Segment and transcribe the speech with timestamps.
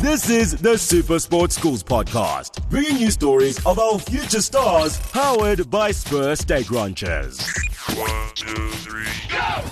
[0.00, 5.68] This is the Super Sports Schools podcast, bringing you stories of our future stars, powered
[5.68, 7.46] by Spur Steak Ranchers.
[7.94, 9.62] One, two, three, go!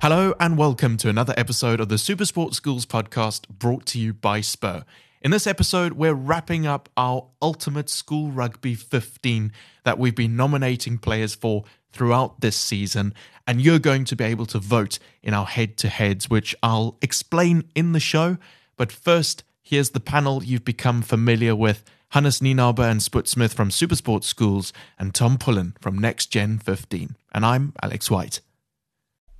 [0.00, 4.14] Hello and welcome to another episode of the Super Sports Schools podcast brought to you
[4.14, 4.84] by Spur.
[5.20, 9.50] In this episode, we're wrapping up our Ultimate School Rugby 15
[9.82, 13.12] that we've been nominating players for throughout this season,
[13.48, 16.96] and you're going to be able to vote in our head to heads, which I'll
[17.02, 18.38] explain in the show.
[18.76, 23.70] But first, here's the panel you've become familiar with Hannes Nienaber and Spoed Smith from
[23.70, 27.16] Supersport Schools, and Tom Pullen from Next Gen 15.
[27.32, 28.40] And I'm Alex White.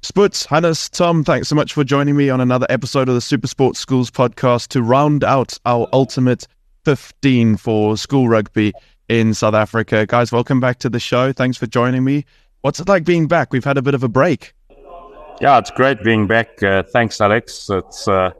[0.00, 3.76] Sputs, Hannes, Tom, thanks so much for joining me on another episode of the Supersport
[3.76, 6.46] Schools podcast to round out our ultimate
[6.84, 8.72] 15 for school rugby
[9.08, 10.06] in South Africa.
[10.06, 11.32] Guys, welcome back to the show.
[11.32, 12.24] Thanks for joining me.
[12.62, 13.52] What's it like being back?
[13.52, 14.54] We've had a bit of a break.
[15.40, 16.62] Yeah, it's great being back.
[16.62, 17.68] Uh, thanks, Alex.
[17.68, 18.30] It's uh,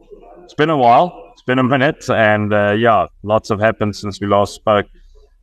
[0.45, 1.31] it's been a while.
[1.33, 4.87] It's been a minute, and uh, yeah, lots have happened since we last spoke.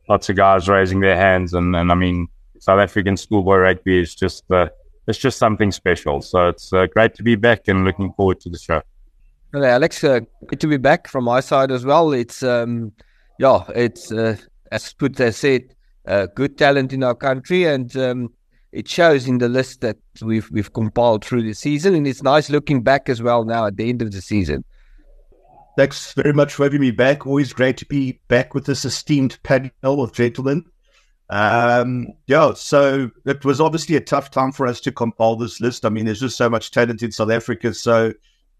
[0.08, 4.14] Lots of guys raising their hands, and, and I mean, South African schoolboy rugby is
[4.14, 4.68] just uh,
[5.06, 6.20] it's just something special.
[6.20, 8.82] So it's uh, great to be back, and looking forward to the show.
[9.52, 10.04] Hello, Alex.
[10.04, 12.12] Uh, good to be back from my side as well.
[12.12, 12.92] It's um,
[13.38, 14.36] yeah, it's uh,
[14.70, 15.74] as Put has said,
[16.06, 18.32] uh, good talent in our country, and um,
[18.72, 22.50] it shows in the list that we've we've compiled through the season, and it's nice
[22.50, 24.64] looking back as well now at the end of the season.
[25.80, 27.26] Thanks very much for having me back.
[27.26, 30.66] Always great to be back with this esteemed panel of gentlemen.
[31.30, 35.86] Um, yeah, so it was obviously a tough time for us to compile this list.
[35.86, 37.72] I mean, there's just so much talent in South Africa.
[37.72, 38.12] So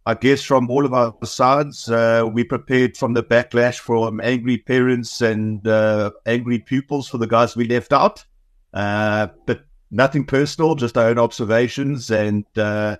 [0.07, 4.57] I guess from all of our sides, uh, we prepared from the backlash from angry
[4.57, 8.25] parents and uh, angry pupils for the guys we left out.
[8.73, 12.11] Uh, but nothing personal, just our own observations.
[12.11, 12.97] And uh,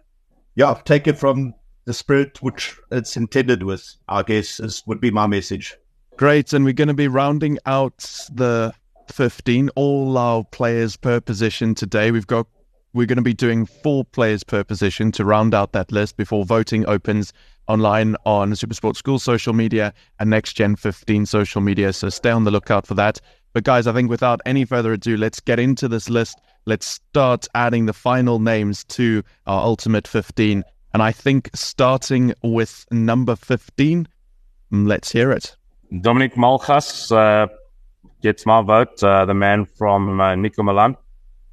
[0.57, 5.11] yeah, take it from the spirit which it's intended with, I guess, is, would be
[5.11, 5.77] my message.
[6.17, 6.53] Great.
[6.53, 7.99] And we're going to be rounding out
[8.33, 8.75] the
[9.09, 12.11] 15, all our players per position today.
[12.11, 12.47] We've got
[12.93, 16.45] we're going to be doing four players per position to round out that list before
[16.45, 17.33] voting opens
[17.69, 21.93] online on Supersport School social media and Next Gen 15 social media.
[21.93, 23.21] So stay on the lookout for that.
[23.53, 26.41] But guys, I think without any further ado, let's get into this list.
[26.67, 30.65] Let's start adding the final names to our Ultimate 15.
[30.93, 34.09] And I think starting with number 15,
[34.73, 35.57] mm, let's hear it.
[36.01, 37.49] Dominic Malgas uh,
[38.23, 40.97] gets my vote, uh, the man from uh, Nico Malan.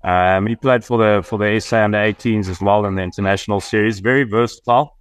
[0.03, 3.59] Um, he played for the for the SA under 18s as well in the international
[3.59, 3.99] series.
[3.99, 4.97] Very versatile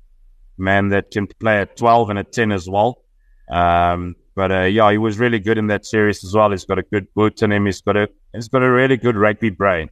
[0.59, 3.03] man that can play at 12 and at 10 as well.
[3.51, 6.51] Um, but uh, yeah, he was really good in that series as well.
[6.51, 7.67] He's got a good boot in him.
[7.67, 9.91] He's got a he's got a really good rugby brain.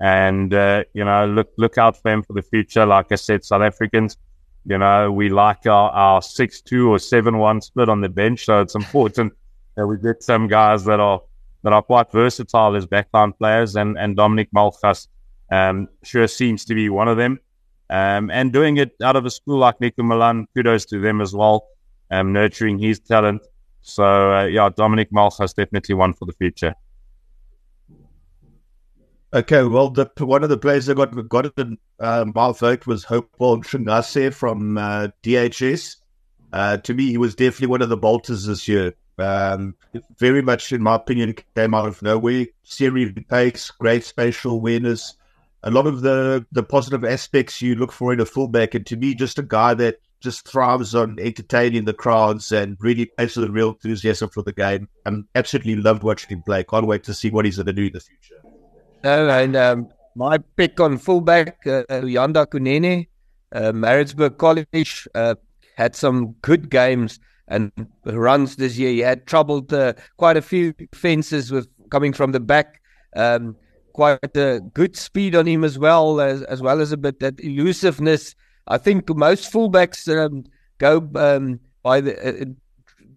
[0.00, 2.84] And, uh, you know, look, look out for him for the future.
[2.84, 4.18] Like I said, South Africans,
[4.66, 8.44] you know, we like our, our 6-2 or 7-1 split on the bench.
[8.44, 9.32] So it's important
[9.76, 11.22] that we get some guys that are,
[11.62, 13.76] that are quite versatile as backline players.
[13.76, 15.08] And, and Dominic Malgas,
[15.50, 17.38] um, sure seems to be one of them.
[17.88, 21.34] Um, and doing it out of a school like Nico Malan, kudos to them as
[21.34, 21.68] well,
[22.10, 23.42] um, nurturing his talent.
[23.82, 26.74] So, uh, yeah, Dominic Malgas definitely one for the future.
[29.34, 32.86] Okay, well, the one of the players that got got it in uh, my vote
[32.86, 35.96] was Hopewell Shingase from uh, DHS.
[36.52, 38.94] Uh, to me, he was definitely one of the bolters this year.
[39.18, 39.74] Um,
[40.18, 42.46] very much, in my opinion, came out of nowhere.
[42.62, 45.16] Series takes, great spatial awareness,
[45.64, 48.74] a lot of the the positive aspects you look for in a fullback.
[48.74, 53.06] And to me, just a guy that just thrives on entertaining the crowds and really
[53.06, 54.88] plays with a real enthusiasm for the game.
[55.04, 56.62] I absolutely loved watching him play.
[56.64, 58.45] Can't wait to see what he's going to do in the future.
[59.04, 63.06] No, and um, my pick on fullback, uh, Yanda Kunene,
[63.52, 65.34] uh, Maritzburg College, uh,
[65.76, 67.70] had some good games and
[68.04, 68.90] runs this year.
[68.90, 72.80] He had troubled uh, quite a few fences with coming from the back.
[73.14, 73.56] Um,
[73.92, 77.40] quite a good speed on him as well, as, as well as a bit that
[77.40, 78.34] elusiveness.
[78.66, 80.44] I think most fullbacks um,
[80.78, 82.44] go um, by the uh,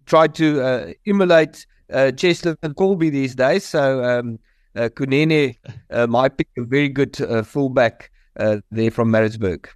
[0.06, 3.64] try to uh, emulate uh, Cheslin and Kolbe these days.
[3.64, 4.38] So um,
[4.76, 5.56] uh, Kunene
[5.90, 9.68] uh, might pick a very good uh, fullback uh, there from Maritzburg.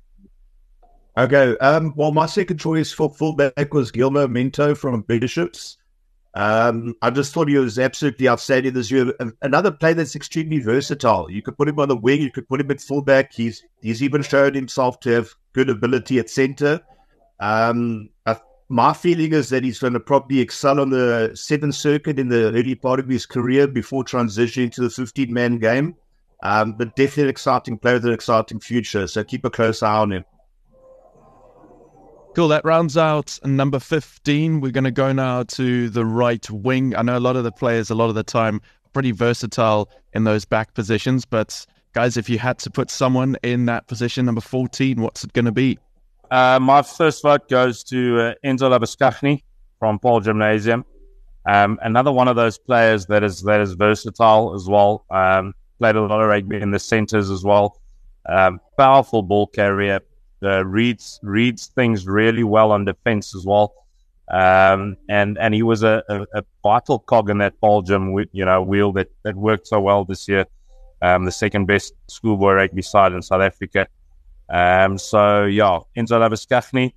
[1.17, 1.57] Okay.
[1.59, 5.79] Um, well, my second choice for fullback was Gilmo Minto from Bishops.
[6.35, 9.15] Um, I just thought he was absolutely outstanding this year.
[9.41, 11.31] Another player that's extremely versatile.
[11.31, 13.33] You could put him on the wing, you could put him at fullback.
[13.33, 16.81] He's he's even shown himself to have good ability at centre.
[17.39, 18.37] Um, I
[18.75, 22.47] my feeling is that he's going to probably excel on the sevens circuit in the
[22.47, 25.95] early part of his career before transitioning to the 15 man game.
[26.43, 29.07] Um, but definitely an exciting player with an exciting future.
[29.07, 30.25] So keep a close eye on him.
[32.35, 32.49] Cool.
[32.49, 34.61] That rounds out number 15.
[34.61, 36.97] We're going to go now to the right wing.
[36.97, 38.61] I know a lot of the players, a lot of the time,
[38.93, 41.25] pretty versatile in those back positions.
[41.25, 45.33] But, guys, if you had to put someone in that position, number 14, what's it
[45.33, 45.79] going to be?
[46.31, 49.43] Uh, my first vote goes to uh, Enzo Labuschagne
[49.79, 50.85] from Paarl Gymnasium.
[51.47, 55.05] Um, another one of those players that is that is versatile as well.
[55.11, 57.79] Um, played a lot of rugby in the centres as well.
[58.27, 60.01] Um, powerful ball carrier.
[60.43, 63.75] Uh, reads reads things really well on defence as well.
[64.31, 68.45] Um, and and he was a, a, a, vital cog in that Paarl Gym, you
[68.45, 70.47] know, wheel that, that worked so well this year.
[71.03, 73.87] Um, the second best schoolboy rugby side in South Africa.
[74.49, 76.93] Um, so yeah, Enzo Labuschagne,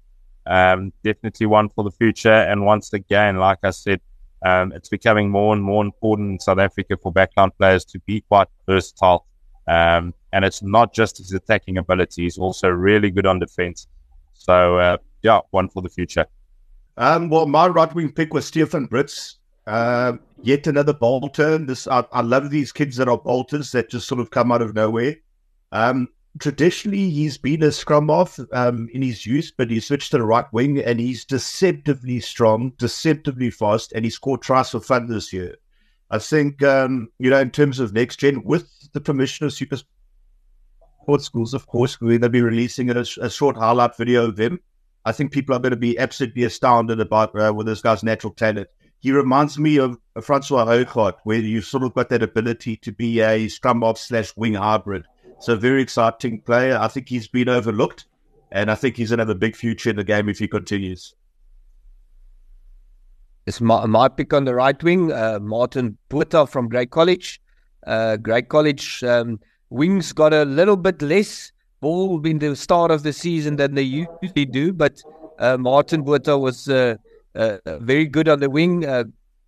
[0.45, 2.29] um, definitely one for the future.
[2.29, 4.01] And once again, like I said,
[4.45, 8.21] um, it's becoming more and more important in South Africa for backline players to be
[8.21, 9.25] quite versatile.
[9.67, 13.87] Um, and it's not just his attacking ability; he's also really good on defense.
[14.33, 16.25] So, uh, yeah, one for the future.
[16.97, 19.35] Um, well, my right wing pick was Stefan Brits.
[19.65, 21.57] Uh, yet another bolter.
[21.57, 24.61] This I, I, love these kids that are bolters that just sort of come out
[24.61, 25.17] of nowhere.
[25.73, 26.07] Um,
[26.39, 30.51] traditionally he's been a scrum-half um, in his youth, but he switched to the right
[30.51, 35.55] wing and he's deceptively strong, deceptively fast, and he scored tries for fun this year.
[36.09, 39.77] I think, um, you know, in terms of next gen, with the permission of Super
[41.01, 44.39] Sport Schools, of course, we're going to be releasing a, a, short highlight video of
[44.39, 44.59] him.
[45.05, 48.33] I think people are going to be absolutely astounded about uh, with this guy's natural
[48.33, 48.67] talent.
[48.99, 53.21] He reminds me of Francois Hougaard, where you've sort of got that ability to be
[53.21, 55.05] a scrum-half slash wing hybrid
[55.39, 56.77] so very exciting player.
[56.79, 58.05] I think he's been overlooked,
[58.51, 60.47] and I think he's going to have a big future in the game if he
[60.47, 61.15] continues.
[63.45, 67.41] It's my, my pick on the right wing, uh, Martin Botha from Grey College.
[67.85, 69.39] Uh, Grey College um,
[69.69, 73.83] wings got a little bit less ball in the start of the season than they
[73.83, 75.01] usually do, but
[75.39, 76.95] uh, Martin Botha was uh,
[77.35, 79.05] uh, very good on the wing, uh,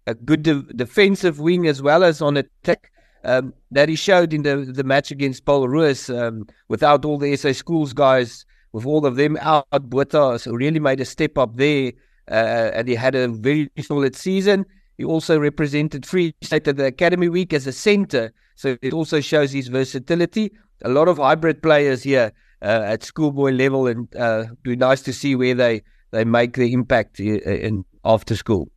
[0.08, 2.92] a good de- defensive wing as well as on attack
[3.24, 7.36] um, that he showed in the the match against Paul Roos um, without all the
[7.36, 11.92] SA schools guys, with all of them out, so really made a step up there,
[12.30, 14.66] uh, and he had a very solid season.
[14.98, 19.22] He also represented Free State at the Academy Week as a centre, so it also
[19.22, 20.52] shows his versatility.
[20.84, 22.32] A lot of hybrid players here
[22.62, 25.82] uh, at schoolboy level, and uh, be nice to see where they
[26.12, 28.70] they make the impact in, in after school.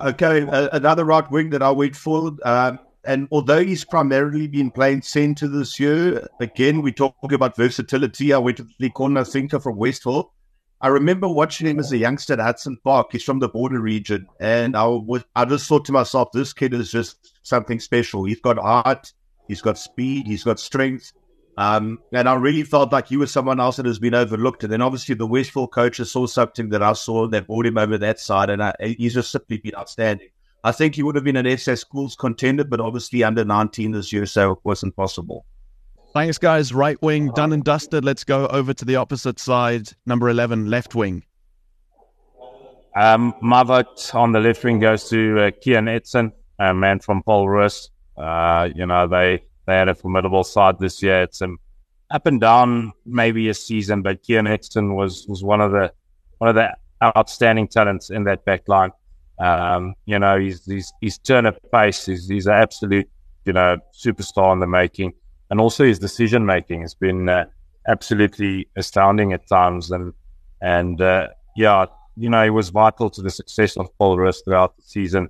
[0.00, 2.32] Okay, uh, another right wing that I went for.
[2.44, 8.32] Um, and although he's primarily been playing centre this year, again, we talk about versatility.
[8.32, 10.32] I went to the corner thinker from Westville.
[10.80, 13.08] I remember watching him as a youngster at Hudson Park.
[13.12, 14.26] He's from the border region.
[14.40, 18.24] And I was, I just thought to myself, this kid is just something special.
[18.24, 19.12] He's got heart,
[19.48, 21.12] he's got speed, he's got strength.
[21.58, 24.64] Um, and I really felt like he was someone else that has been overlooked.
[24.64, 27.78] And then obviously the Westville coaches saw something that I saw and that brought him
[27.78, 28.50] over that side.
[28.50, 30.28] And I, he's just simply been outstanding.
[30.64, 34.12] I think he would have been an SA Schools contender, but obviously under 19 this
[34.12, 35.46] year, so it wasn't possible.
[36.12, 36.72] Thanks, guys.
[36.72, 38.04] Right wing, done and dusted.
[38.04, 39.90] Let's go over to the opposite side.
[40.06, 41.22] Number 11, left wing.
[42.96, 47.22] Um, my vote on the left wing goes to uh, Kian Edson, a man from
[47.22, 47.90] Paul Roos.
[48.16, 51.22] Uh, you know, they, they had a formidable side this year.
[51.22, 51.58] It's an
[52.10, 55.92] up and down, maybe a season, but Kian Edson was, was one of the,
[56.38, 58.90] one of the outstanding talents in that back line.
[59.38, 62.06] Um, you know, he's he's he's turn of pace.
[62.06, 63.08] He's he's an absolute
[63.44, 65.12] you know superstar in the making,
[65.50, 67.44] and also his decision making has been uh,
[67.88, 69.90] absolutely astounding at times.
[69.90, 70.12] And
[70.60, 74.76] and uh, yeah, you know, he was vital to the success of Paul Roos throughout
[74.76, 75.28] the season,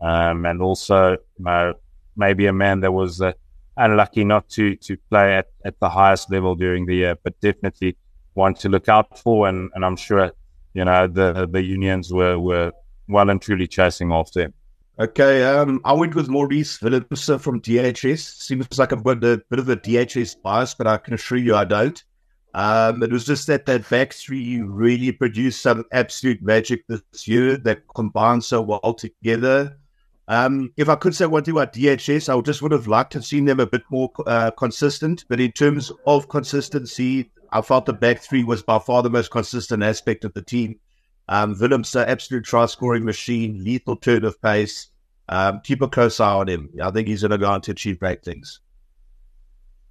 [0.00, 1.74] um, and also you know,
[2.16, 3.32] maybe a man that was uh,
[3.76, 7.96] unlucky not to to play at, at the highest level during the year, but definitely
[8.34, 9.48] one to look out for.
[9.48, 10.32] And, and I'm sure
[10.74, 12.72] you know the the unions were were
[13.10, 14.52] well and truly chasing after.
[14.98, 18.18] Okay, um, I went with Maurice Willemse from DHS.
[18.18, 21.54] Seems like I've got a bit of a DHS bias, but I can assure you
[21.54, 22.02] I don't.
[22.52, 27.56] Um, it was just that that back three really produced some absolute magic this year
[27.58, 29.78] that combined so well together.
[30.28, 33.18] Um, if I could say one thing about DHS, I just would have liked to
[33.18, 35.24] have seen them a bit more uh, consistent.
[35.28, 39.30] But in terms of consistency, I felt the back three was by far the most
[39.30, 40.78] consistent aspect of the team.
[41.30, 44.88] Um, Willemse, absolute try scoring machine, lethal turn of pace.
[45.28, 46.68] Um, keep a close eye on him.
[46.82, 48.60] I think he's going to go on to achieve great things.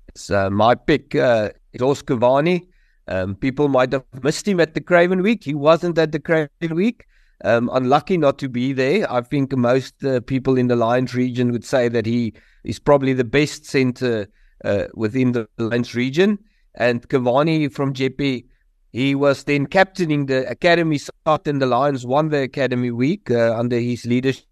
[0.10, 1.16] It's uh, my pick.
[1.16, 2.68] Uh, Ross Cavani.
[3.08, 5.44] Um, people might have missed him at the Craven Week.
[5.44, 7.06] He wasn't at the Craven Week.
[7.46, 9.12] Um, unlucky not to be there.
[9.12, 12.34] I think most uh, people in the Lions region would say that he
[12.66, 14.28] is probably the best centre
[14.66, 16.38] uh, within the Lions region.
[16.76, 18.46] And Cavani from Jeppe
[18.92, 23.56] he was then captaining the academy side, and the Lions won the academy week uh,
[23.58, 24.46] under his leadership.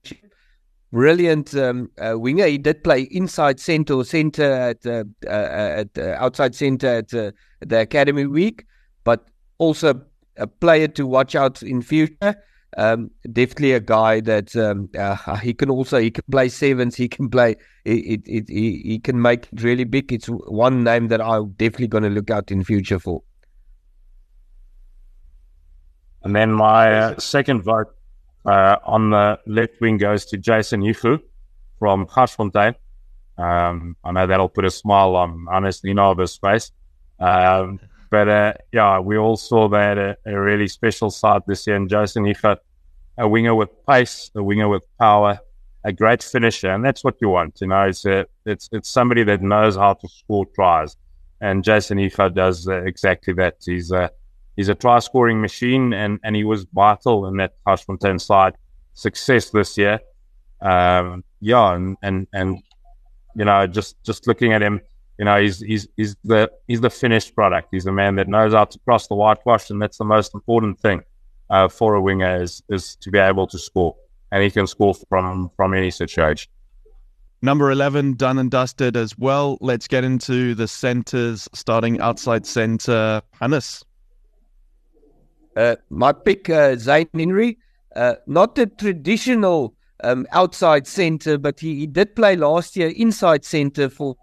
[0.91, 2.45] Brilliant um, uh, winger.
[2.45, 7.09] He did play inside centre or centre at, uh, uh, at uh, outside centre at
[7.09, 7.33] the
[7.81, 8.65] academy week,
[9.03, 9.27] but
[9.57, 10.01] also
[10.37, 12.35] a player to watch out in future.
[12.77, 16.95] Um, definitely a guy that um, uh, he can also he can play sevens.
[16.95, 17.91] He can play it.
[17.91, 20.13] it, it he, he can make it really big.
[20.13, 23.23] It's one name that I'm definitely going to look out in future for.
[26.27, 27.87] And then my uh, second vote
[28.45, 31.21] uh, on the left wing goes to Jason Yifu
[31.79, 32.75] from Garsfontein.
[33.37, 36.73] Um, I know that'll put a smile on Hannes Nienaber's face.
[37.17, 37.79] Um,
[38.09, 41.77] but uh, yeah, we all saw that a, a, really special side this year.
[41.77, 42.57] And Jason Yifu,
[43.17, 45.39] a winger with pace, a winger with power,
[45.85, 47.61] a great finisher, and that's what you want.
[47.61, 50.97] You know, it's a, it's it's somebody that knows how to score tries,
[51.39, 53.55] and Jason Yifu does uh, exactly that.
[53.65, 54.11] He's a
[54.57, 58.55] he's a try scoring machine, and, and he was vital in that Garsfontein side
[58.93, 59.99] success this year.
[60.61, 62.61] Um, yeah, and, and and
[63.35, 64.81] you know, just just looking at him,
[65.17, 67.69] you know, he's he's he's the he's the finished product.
[67.71, 70.79] He's a man that knows how to cross the whitewash, and that's the most important
[70.79, 71.03] thing
[71.49, 73.95] uh, for a winger is is to be able to score,
[74.31, 76.51] and he can score from from any situation.
[77.43, 79.59] Number 11, done and dusted as well.
[79.61, 83.21] Let's get into the centers, starting outside center.
[83.39, 83.85] Hannes.
[85.57, 87.57] Uh, my pick, uh, Zane Henry,
[87.95, 89.73] uh, not the traditional
[90.03, 94.15] um, outside center, but he, he, did play last year inside center for,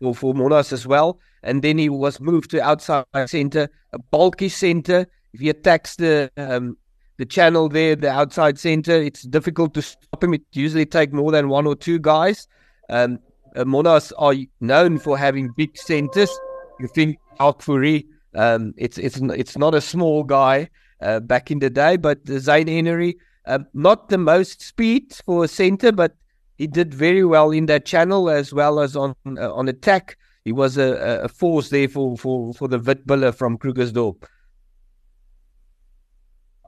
[0.00, 1.18] for, for Monnas as well.
[1.42, 5.08] And then he was moved to outside center, a bulky center.
[5.32, 6.76] If he attacks the um,
[7.18, 10.34] the channel there, the outside center, it's difficult to stop him.
[10.34, 12.46] It usually takes more than one or two guys.
[12.88, 13.18] Um,
[13.56, 16.30] uh, Monnas are known for having big centers.
[16.78, 20.70] You think Alk Fourie um, it's it's it's not a small guy
[21.00, 25.48] uh, back in the day, but Zane Henry, um, not the most speed for a
[25.48, 26.16] center, but
[26.56, 30.16] he did very well in that channel as well as on uh, on attack.
[30.44, 34.24] He was a, a force there for, for, for the Witbulle from Krugersdorp.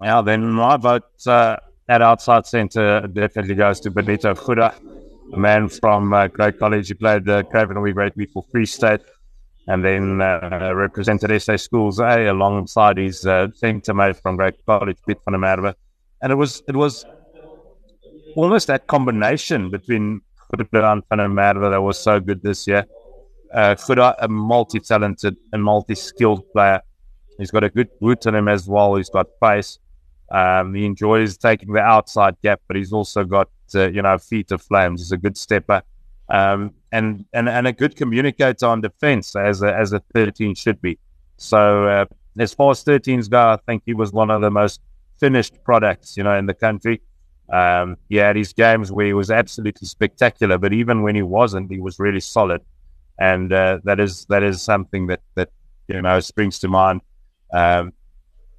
[0.01, 1.57] Yeah, then my vote uh,
[1.89, 4.75] at outside centre definitely goes to Benito Guda,
[5.33, 6.87] a man from uh, Grey College.
[6.87, 9.01] He played the uh, Craven Week Rugby for Free State
[9.67, 15.19] and then uh, represented SA Schools A alongside his uh, teammate from Grey College, Piet
[15.27, 15.75] van.
[16.23, 17.05] And it was it was
[18.37, 20.21] almost that combination between
[20.53, 22.85] Guda and that was so good this year.
[23.53, 23.77] Uh,
[24.19, 26.81] a multi-talented and multi-skilled player.
[27.39, 28.97] He's got a good root in him as well.
[28.97, 29.79] He's got pace.
[30.31, 34.51] Um, he enjoys taking the outside gap, but he's also got uh, you know feet
[34.53, 35.01] of flames.
[35.01, 35.83] He's a good stepper
[36.29, 40.81] um, and, and and a good communicator on defense as a, as a 13 should
[40.81, 40.97] be.
[41.37, 42.05] So uh,
[42.39, 44.81] as far as 13s go, I think he was one of the most
[45.19, 47.03] finished products, you know, in the country.
[47.53, 51.71] Um, he had his games where he was absolutely spectacular, but even when he wasn't,
[51.71, 52.63] he was really solid,
[53.19, 55.51] and uh, that is that is something that that
[55.89, 57.01] you know springs to mind.
[57.53, 57.93] Um,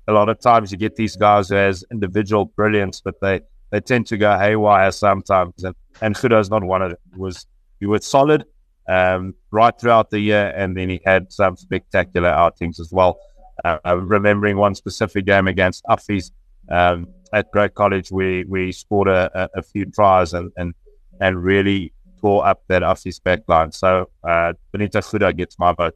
[0.07, 3.79] a lot of times you get these guys who has individual brilliance, but they they
[3.79, 6.15] tend to go haywire sometimes, and and
[6.51, 6.99] not one of them.
[7.13, 7.47] He was
[7.79, 8.45] he was solid
[8.87, 13.17] um, right throughout the year, and then he had some spectacular outings as well.
[13.63, 16.31] Uh, remembering one specific game against Affies
[16.69, 20.73] um, at Grey College, we we scored a, a, few tries and, and
[21.21, 23.73] and really tore up that Affies backline.
[23.73, 25.95] So uh, Benito Guda gets my vote.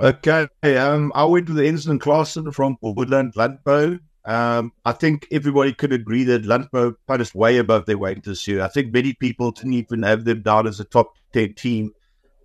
[0.00, 0.46] Okay,
[0.76, 3.98] um, I went to the Enslin Claassen from Boland Landbou.
[4.26, 8.60] Um, I think everybody could agree that Landbou punished way above their weight this year.
[8.62, 11.92] I think many people didn't even have them down as a top 10 team.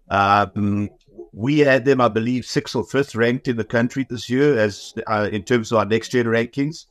[0.09, 0.89] Um,
[1.33, 4.93] we had them, I believe, sixth or fifth ranked in the country this year as
[5.07, 6.85] uh, in terms of our next gen rankings.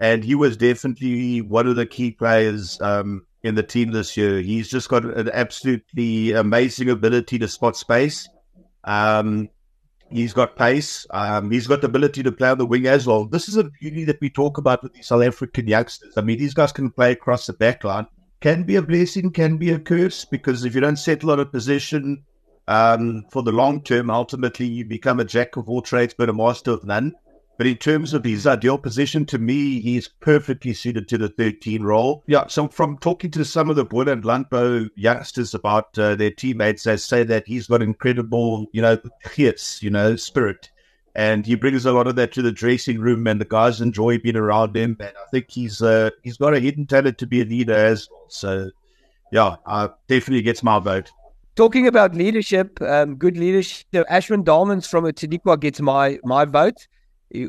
[0.00, 4.42] And he was definitely one of the key players um, in the team this year.
[4.42, 8.28] He's just got an absolutely amazing ability to spot space.
[8.84, 9.48] Um,
[10.10, 11.06] He's got pace.
[11.10, 13.24] Um, he's got the ability to play on the wing as well.
[13.26, 16.16] This is a beauty that we talk about with these South African youngsters.
[16.16, 18.06] I mean, these guys can play across the back line.
[18.40, 21.46] Can be a blessing, can be a curse, because if you don't settle on a
[21.46, 22.24] position
[22.68, 26.32] um, for the long term, ultimately you become a jack of all trades but a
[26.32, 27.14] master of none.
[27.58, 31.82] But in terms of his ideal position, to me, he's perfectly suited to the 13
[31.82, 32.22] role.
[32.26, 36.84] Yeah, so from talking to some of the Boland Landbou youngsters about uh, their teammates,
[36.84, 38.98] they say that he's got incredible, you know,
[39.34, 40.70] hits, you know, spirit.
[41.14, 44.18] And he brings a lot of that to the dressing room, and the guys enjoy
[44.18, 44.98] being around him.
[45.00, 48.06] And I think he's uh, he's got a hidden talent to be a leader as
[48.10, 48.26] well.
[48.28, 48.70] So,
[49.32, 51.10] yeah, uh, definitely gets my vote.
[51.54, 53.86] talking about leadership, um, good leadership.
[54.10, 56.86] Ashwin Dalmans from Outeniqua gets my my vote.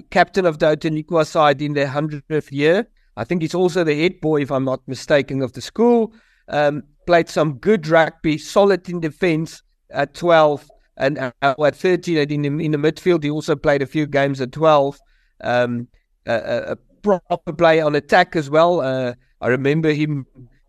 [0.09, 2.87] Captain of the Outeniqua side in their hundredth year.
[3.15, 6.13] I think he's also the head boy, if I'm not mistaken, of the school.
[6.49, 12.41] Um, played some good rugby, solid in defence at 12 and uh, at 13 in
[12.41, 13.23] the, in the midfield.
[13.23, 14.99] He also played a few games at 12.
[15.41, 15.87] Um,
[16.25, 18.81] a, a, proper player on attack as well.
[18.81, 20.25] Uh, I remember him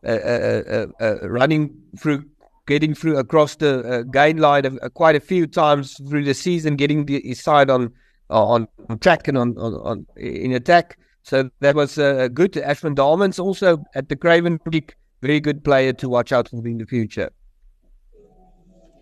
[0.07, 2.25] uh, uh, uh, uh running through,
[2.67, 7.21] getting through across the gain line quite a few times through the season, getting the,
[7.25, 7.93] his side on
[8.31, 10.99] on, on track and on, on, on in attack.
[11.23, 12.53] So that was uh, good.
[12.53, 16.79] Ashwin Dalmans also at the Craven Week, very good player to watch out for in
[16.79, 17.31] the future.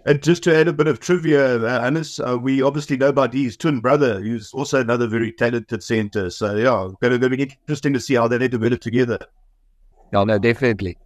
[0.06, 3.34] And just to add a bit of trivia, uh, Hannes, uh, we obviously know about
[3.34, 6.30] his twin brother, who's also another very talented centre.
[6.30, 9.18] So, yeah, going to be interesting to see how they develop together.
[10.12, 10.96] Yeah, no, definitely.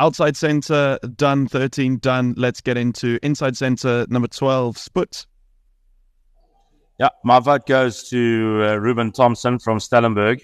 [0.00, 1.46] Outside centre, done.
[1.46, 2.34] 13, done.
[2.36, 5.24] Let's get into inside centre, number 12, Spoed.
[6.98, 10.42] Yeah, my vote goes to uh, Ruben Thompson from Stellenberg.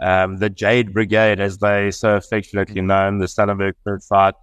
[0.00, 4.34] Um, the Jade Brigade, as they so affectionately known, the Stellenberg third side.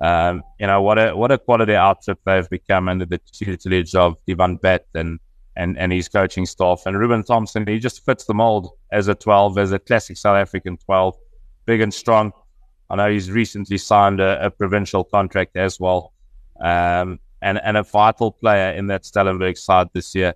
[0.00, 4.16] Um, you know what a what a quality outfit they've become under the tutelage of
[4.28, 5.18] Ivan Bet and,
[5.56, 6.82] and and his coaching staff.
[6.86, 10.36] And Ruben Thompson, he just fits the mold as a 12, as a classic South
[10.36, 11.16] African 12,
[11.66, 12.32] big and strong.
[12.88, 16.12] I know he's recently signed a, a provincial contract as well,
[16.60, 20.34] um, and and a vital player in that Stellenberg side this year.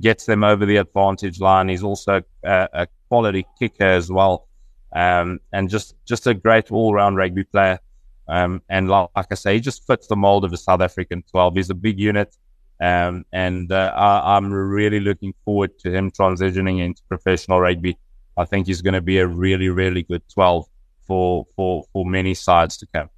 [0.00, 1.68] Gets them over the advantage line.
[1.68, 4.46] He's also a, a quality kicker as well,
[4.94, 7.80] um, and just just a great all round rugby player.
[8.28, 11.22] Um, and like, like, I say, he just fits the mold of a South African
[11.30, 11.54] 12.
[11.56, 12.36] He's a big unit.
[12.80, 17.98] Um, and uh, I, am really looking forward to him transitioning into professional rugby.
[18.36, 20.66] I think he's going to be a really, really good 12
[21.06, 23.10] for, for, for many sides to come.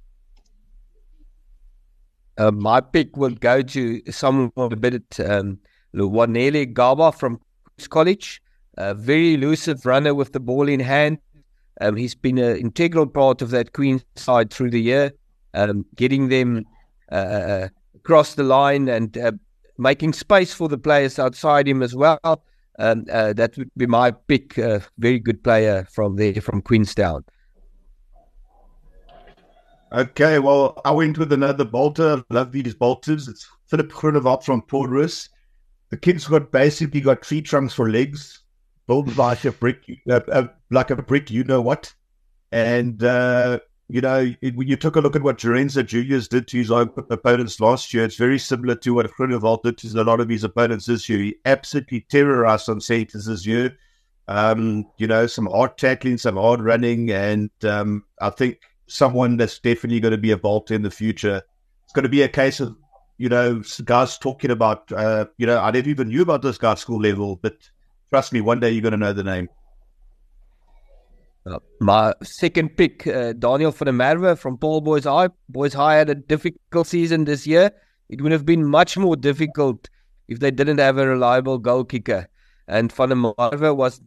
[2.37, 5.59] Uh, my pick will go to someone a bit um,
[5.95, 7.39] Luwanele Gaba from
[7.89, 8.41] College.
[8.77, 11.17] A very elusive runner with the ball in hand.
[11.81, 15.11] Um, he's been an integral part of that Queen side through the year,
[15.53, 16.65] um, getting them
[17.11, 19.31] uh, uh, across the line and uh,
[19.77, 22.19] making space for the players outside him as well.
[22.79, 24.57] Um, uh, that would be my pick.
[24.57, 27.25] Uh, very good player from there, from Queenstown.
[29.93, 32.23] Okay, well, I went with another bolter.
[32.29, 33.27] Love these bolters.
[33.27, 35.29] It's Philip Groenewald from Paul Roos.
[35.91, 38.41] The kid's got basically got tree trunks for legs
[38.87, 41.93] build like a brick, uh, uh, like a brick, you know what?
[42.51, 46.47] And, uh, you know, it, when you took a look at what Jerenza Julius did
[46.47, 50.03] to his own opponents last year, it's very similar to what Groenewald did to a
[50.03, 51.19] lot of his opponents this year.
[51.19, 53.77] He absolutely terrorized on centers this year.
[54.27, 59.59] Um, you know, some hard tackling, some hard running, and um, I think someone that's
[59.59, 61.41] definitely going to be a bolt in the future.
[61.83, 62.75] It's going to be a case of,
[63.21, 66.71] you know, guys talking about, uh, you know, I never even knew about this guy
[66.71, 67.55] at school level, but
[68.11, 69.47] Trust me, one day you're going to know the name.
[71.45, 75.29] Uh, my second pick, uh, Daniel van der Merwe from Paarl Boys High.
[75.47, 77.71] Boys High had a difficult season this year.
[78.09, 79.89] It would have been much more difficult
[80.27, 82.27] if they didn't have a reliable goal kicker.
[82.67, 84.01] And van der Merwe was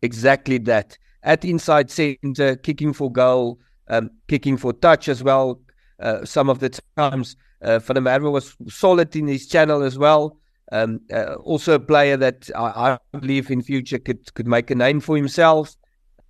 [0.00, 0.96] exactly that.
[1.24, 5.60] At inside center, kicking for goal, um, kicking for touch as well.
[5.98, 9.98] Uh, some of the times, uh, van der Merwe was solid in his channel as
[9.98, 10.36] well.
[10.72, 14.74] Um, uh, also a player that I, I, believe in future could could make a
[14.74, 15.74] name for himself.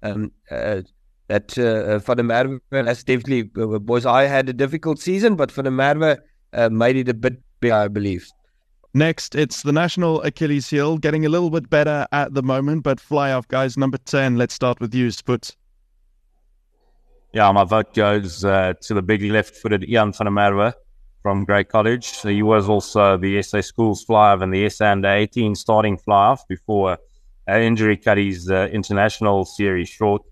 [0.02, 0.80] Um, uh,
[1.28, 5.52] that uh, Van der Merwe has definitely, uh, boys, I had a difficult season, but
[5.52, 6.18] Van der Merwe
[6.52, 8.26] uh, made it a bit better, I believe.
[8.94, 12.98] Next, it's the national Achilles heel, getting a little bit better at the moment, but
[12.98, 13.76] fly-half, guys.
[13.76, 15.54] Number 10, let's start with you, Spoed.
[17.32, 20.72] Yeah, my vote goes uh, to the big left footed Ian van der Merwe
[21.22, 22.20] from Grey College.
[22.22, 26.98] He was also the SA Schools fly-half and the SA Under 18 starting fly-half before
[27.46, 30.22] an injury cut his uh, international series short.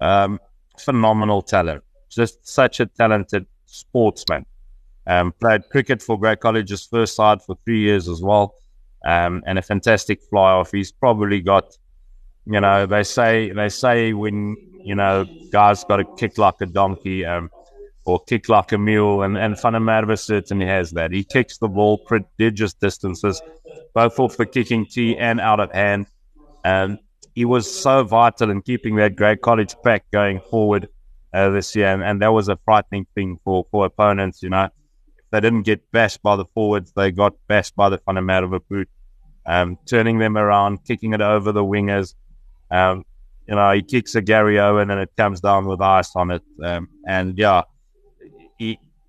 [0.00, 0.38] Um,
[0.78, 4.46] phenomenal talent, just such a talented sportsman.
[5.06, 8.54] Um, played cricket for Grey College's first side for three years as well,
[9.04, 10.70] um, and a fantastic fly-half.
[10.70, 11.76] He's probably got,
[12.46, 16.66] you know, they say they say when you know guys got to kick like a
[16.66, 17.24] donkey.
[17.24, 17.50] Um,
[18.04, 19.22] or kick like a mule.
[19.22, 21.12] And, and der certainly has that.
[21.12, 23.40] He kicks the ball prodigious distances,
[23.94, 26.06] both off the kicking tee and out of hand.
[26.64, 26.98] And
[27.34, 30.88] he was so vital in keeping that Grey College pack going forward
[31.32, 31.92] uh, this year.
[31.92, 34.64] And, and, that was a frightening thing for, for opponents, you know.
[34.64, 38.88] If they didn't get bashed by the forwards, they got bashed by the Merwe boot.
[39.44, 42.14] Um, turning them around, kicking it over the wingers.
[42.70, 43.04] Um,
[43.48, 46.42] you know, he kicks a Garryowen and it comes down with ice on it.
[46.62, 47.62] Um, and yeah,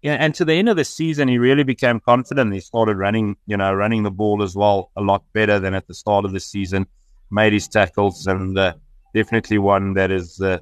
[0.04, 2.54] yeah, and to the end of the season, he really became confident.
[2.54, 5.88] He started running, you know, running the ball as well a lot better than at
[5.88, 6.86] the start of the season.
[7.32, 8.74] Made his tackles, and uh,
[9.16, 10.60] definitely one that is, uh,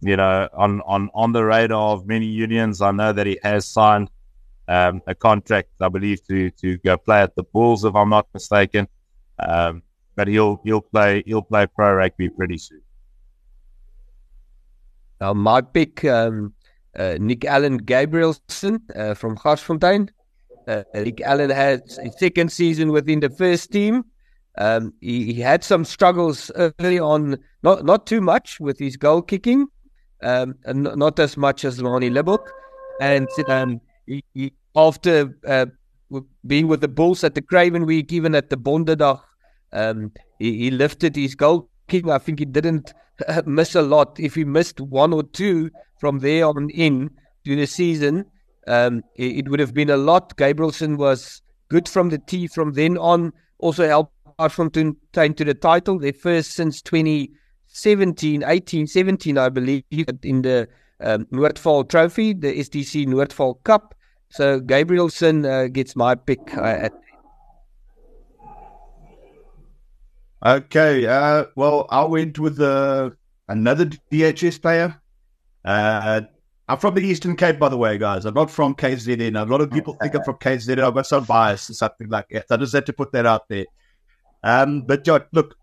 [0.00, 2.80] you know, on, on on the radar of many unions.
[2.80, 4.08] I know that he has signed
[4.68, 8.28] um, a contract, I believe, to to go play at the Bulls, if I'm not
[8.32, 8.86] mistaken.
[9.40, 9.82] Um,
[10.14, 12.82] but he'll he'll play he'll play pro rugby pretty soon.
[15.20, 16.65] Now, my pick, um, uh,
[17.18, 20.08] Nick Allen Gabrielson uh, from Garsfontein.
[20.66, 24.04] Uh, Nick Allen had his second season within the first team.
[24.58, 29.20] Um, he, he, had some struggles early on, not not too much with his goal
[29.20, 29.66] kicking,
[30.22, 32.46] um, and not as much as Manie Libbok.
[33.00, 35.66] And um, he, he, after uh,
[36.46, 39.20] being with the Bulls at the Craven Week, even at the Bonderdag,
[39.72, 42.10] um, he, he lifted his goal kicking.
[42.10, 42.94] I think he didn't
[43.44, 44.18] miss a lot.
[44.18, 47.10] If he missed one or two from there on in
[47.44, 48.24] to the season,
[48.66, 50.36] um, it, it, would have been a lot.
[50.36, 53.32] Gabrielson was good from the tee from then on.
[53.58, 54.96] Also helped Garsfontein
[55.36, 55.98] to the title.
[55.98, 59.84] Their first since 2017, 18, 17, I believe,
[60.22, 60.68] in the
[61.00, 63.94] um, Noordvaal Trophy, the STC Noordvaal Cup.
[64.30, 66.92] So Gabrielson uh, gets my pick uh, at
[70.44, 73.10] Okay, uh, well, I went with uh,
[73.48, 75.00] another DHS player.
[75.66, 76.22] Uh,
[76.68, 78.24] I'm from the Eastern Cape, by the way, guys.
[78.24, 79.40] I'm not from KZN.
[79.40, 80.82] A lot of people think I'm from KZN.
[80.82, 82.46] I've got some bias or something like that.
[82.50, 83.66] I just had to put that out there.
[84.42, 85.56] Um, but yeah, look,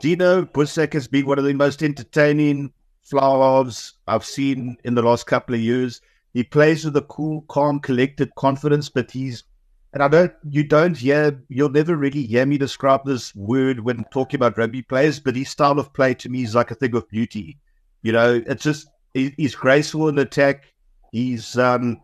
[0.00, 5.26] Dino Bussac has been one of the most entertaining flowers I've seen in the last
[5.26, 6.00] couple of years.
[6.32, 9.44] He plays with a cool, calm, collected confidence, but he's
[9.92, 14.04] and I don't, you don't hear, you'll never really hear me describe this word when
[14.12, 16.94] talking about rugby players, but his style of play to me is like a thing
[16.94, 17.58] of beauty.
[18.02, 20.64] You know, it's just, he's graceful in attack.
[21.12, 22.00] He's, um,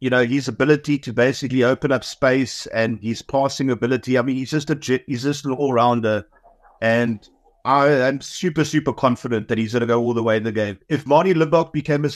[0.00, 4.18] you know, his ability to basically open up space and his passing ability.
[4.18, 6.26] I mean, he's just a, he's just an all rounder.
[6.80, 7.28] And
[7.64, 10.52] I am super, super confident that he's going to go all the way in the
[10.52, 10.78] game.
[10.88, 12.10] If Manie Libbok became a,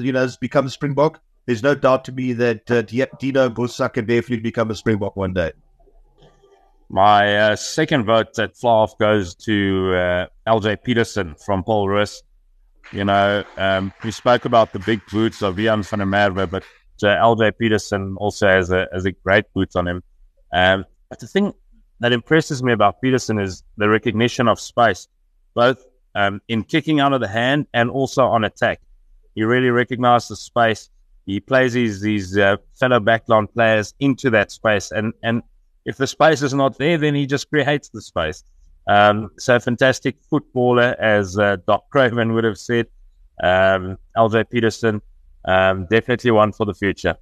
[0.00, 3.94] you know, has become a Springbok, there's no doubt to me that uh, Dino Bussac
[3.94, 5.52] can definitely become a Springbok one day.
[6.88, 12.22] My uh, second vote at Flav goes to uh, LJ Peterson from Paul Roos.
[12.92, 16.62] You know, um, we spoke about the big boots of Ian van der Merwe, but
[17.02, 20.02] uh, LJ Peterson also has a, has a great boot on him.
[20.52, 21.52] Um, but the thing
[22.00, 25.08] that impresses me about Peterson is the recognition of space,
[25.54, 28.80] both um, in kicking out of the hand and also on attack.
[29.34, 30.90] He really recognizes the space
[31.26, 35.42] he plays his these uh, fellow backline players into that space, and and
[35.84, 38.44] if the space is not there, then he just creates the space.
[38.86, 42.86] Um, so fantastic footballer, as uh, Doc Craven would have said.
[43.42, 45.02] Um, LJ Peterson,
[45.44, 47.16] um, definitely one for the future.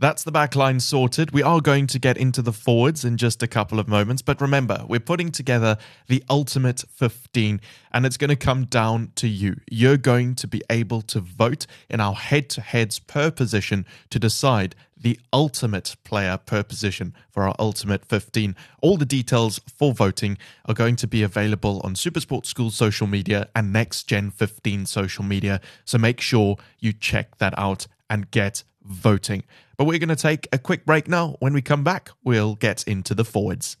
[0.00, 1.32] That's the back line sorted.
[1.32, 4.40] We are going to get into the forwards in just a couple of moments, but
[4.40, 5.76] remember, we're putting together
[6.08, 7.60] the ultimate 15,
[7.92, 9.56] and it's going to come down to you.
[9.70, 14.18] You're going to be able to vote in our head to heads per position to
[14.18, 18.54] decide the ultimate player per position for our ultimate 15.
[18.82, 23.48] All the details for voting are going to be available on Supersport School social media
[23.54, 28.64] and Next Gen 15 social media, so make sure you check that out and get
[28.82, 29.44] voting.
[29.76, 31.36] But we're going to take a quick break now.
[31.38, 33.76] When we come back, we'll get into the forwards.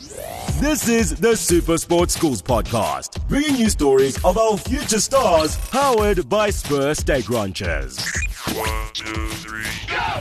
[0.00, 6.28] This is the Super Sports Schools podcast, bringing you stories of our future stars, powered
[6.28, 7.98] by Spur Steak Ranchers.
[8.54, 10.20] One, two, three, go!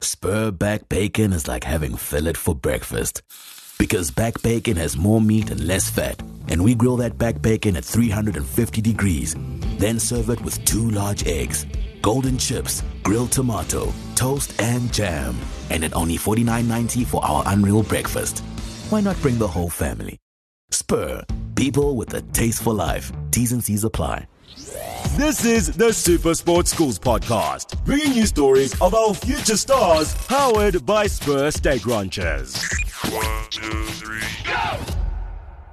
[0.00, 3.22] Spur back bacon is like having fillet for breakfast.
[3.78, 7.76] Because back bacon has more meat and less fat, and we grill that back bacon
[7.76, 9.34] at 350 degrees,
[9.78, 11.66] then serve it with two large eggs
[12.02, 15.36] golden chips, grilled tomato, toast, and jam.
[15.70, 18.42] And at only $49.90 for our unreal breakfast.
[18.92, 20.18] Why not bring the whole family?
[20.70, 21.24] Spur,
[21.56, 23.10] people with a taste for life.
[23.30, 24.26] T's and C's apply.
[25.16, 30.84] This is the Super Sports Schools podcast, bringing you stories of our future stars, powered
[30.84, 32.54] by Spur Steak Ranchers.
[33.10, 34.78] One, two, three, go!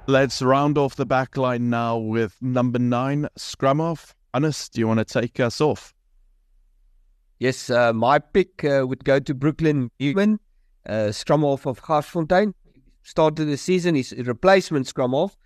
[0.06, 4.14] Let's round off the back line now with number nine, Scrumov.
[4.32, 5.92] Hannes, do you want to take us off?
[7.38, 10.40] Yes, uh, my pick uh, would go to Brooklyn Ewan,
[10.88, 12.54] uh, scrum-half of Garsfontein.
[13.02, 15.36] Started the season, his replacement scrum-half,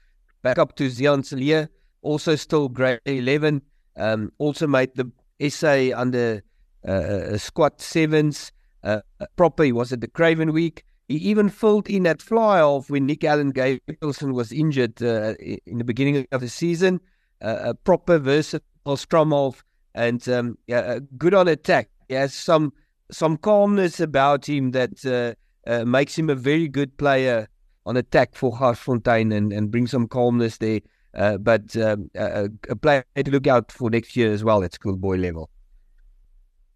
[0.43, 1.69] back up to Zian
[2.03, 3.63] also still grade 11.
[3.97, 5.11] Um, also made the
[5.49, 6.43] SA under
[6.87, 8.53] uh, uh squad sevens.
[8.83, 10.85] Uh, uh, proper, he was at the Craven Week.
[11.09, 15.35] He even filled in at fly-half when Nick Allen Gabrielson was injured uh,
[15.67, 17.01] in the beginning of the season.
[17.41, 19.65] a proper, versatile scrum-half
[19.95, 21.89] and um, yeah, good on attack.
[22.09, 22.73] He has some
[23.11, 25.37] some calmness about him that
[25.67, 27.49] uh, makes him a very good player
[27.87, 30.81] on attack for Garsfontein and, and bring some calmness there.
[31.15, 34.75] Uh, but um, a, a player to look out for next year as well at
[34.75, 35.49] schoolboy level.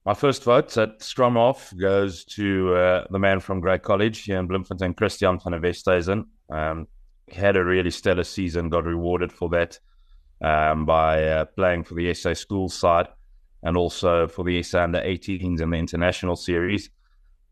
[0.05, 4.47] My first vote at scrum-half goes to uh, the man from Grey College here in
[4.47, 6.25] Bloemfontein, Christian van der Westhuizen.
[6.51, 6.87] Um,
[7.31, 9.79] had a really stellar season, got rewarded for that
[10.41, 13.09] um, by uh, playing for the SA school side
[13.63, 16.91] and also for the SA under 18s in the international series.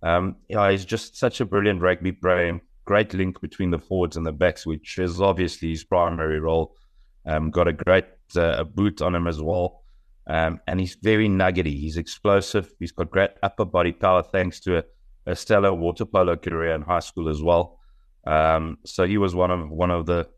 [0.02, 4.26] Um, yeah, he's just such a brilliant rugby brain, great link between the forwards and
[4.26, 6.76] the backs, which is obviously his primary role.
[7.24, 8.06] Um, got a great
[8.37, 9.82] uh, boot on him as well.
[10.28, 11.76] Um, and he's very nuggety.
[11.76, 12.72] He's explosive.
[12.78, 14.85] He's got great upper body power thanks to a,
[15.26, 17.78] a stellar water polo career in high school as well.
[18.26, 20.28] Um, so he was one of one of the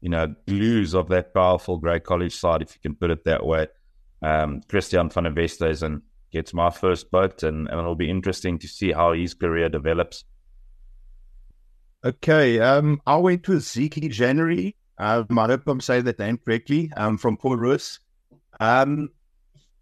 [0.00, 3.44] you know glues of that powerful Grey College side, if you can put it that
[3.44, 3.66] way.
[4.22, 5.30] Um, Christian van der
[6.30, 10.24] gets my first vote, and, and it'll be interesting to see how his career develops.
[12.04, 14.76] Okay, um, I went to Zeke January.
[14.98, 16.90] Um, I hope I'm saying that name correctly.
[16.96, 18.00] Um, from Paul Roos.
[18.58, 19.10] Um,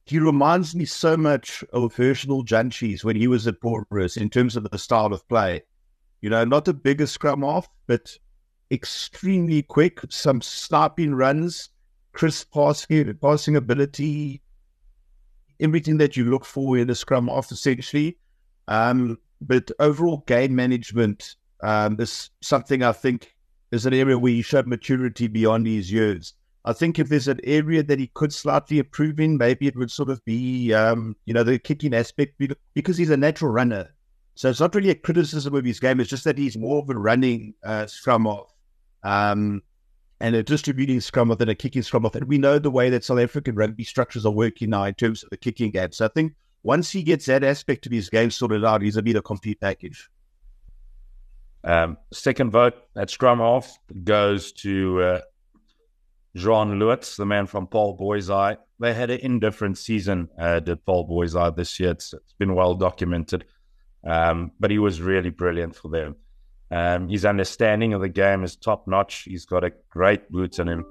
[0.04, 4.30] he reminds me so much of Herschel Jantjies when he was at Paul Roos in
[4.30, 5.62] terms of the style of play.
[6.22, 8.16] You know, not the biggest scrum-half, but
[8.70, 11.68] extremely quick, some sniping runs,
[12.12, 14.40] crisp passing, passing ability,
[15.60, 18.18] everything that you look for in a scrum-half, essentially.
[18.68, 23.34] Um, but overall game management um, is something I think
[23.70, 26.34] is an area where he showed maturity beyond his years.
[26.64, 29.90] I think if there's an area that he could slightly improve in, maybe it would
[29.90, 32.40] sort of be, um, you know, the kicking aspect
[32.74, 33.94] because he's a natural runner.
[34.34, 35.98] So it's not really a criticism of his game.
[35.98, 38.52] It's just that he's more of a running uh, scrum-half
[39.02, 39.62] um,
[40.20, 42.14] and a distributing scrum-half than a kicking scrum-half.
[42.16, 45.22] And we know the way that South African rugby structures are working now in terms
[45.22, 45.92] of the kicking game.
[45.92, 49.02] So I think once he gets that aspect of his game sorted out, he's a
[49.02, 50.08] bit of a complete package.
[51.64, 55.20] Um, second vote at scrum-half goes to uh,
[56.34, 58.56] Jean Lewitz, the man from Paarl Boys High.
[58.80, 61.90] They had an indifferent season, uh, did Paarl Boys High this year.
[61.90, 63.44] It's, it's been well documented.
[64.04, 66.16] Um, but he was really brilliant for them.
[66.70, 69.22] Um, his understanding of the game is top notch.
[69.22, 70.84] He's got a great boot in him,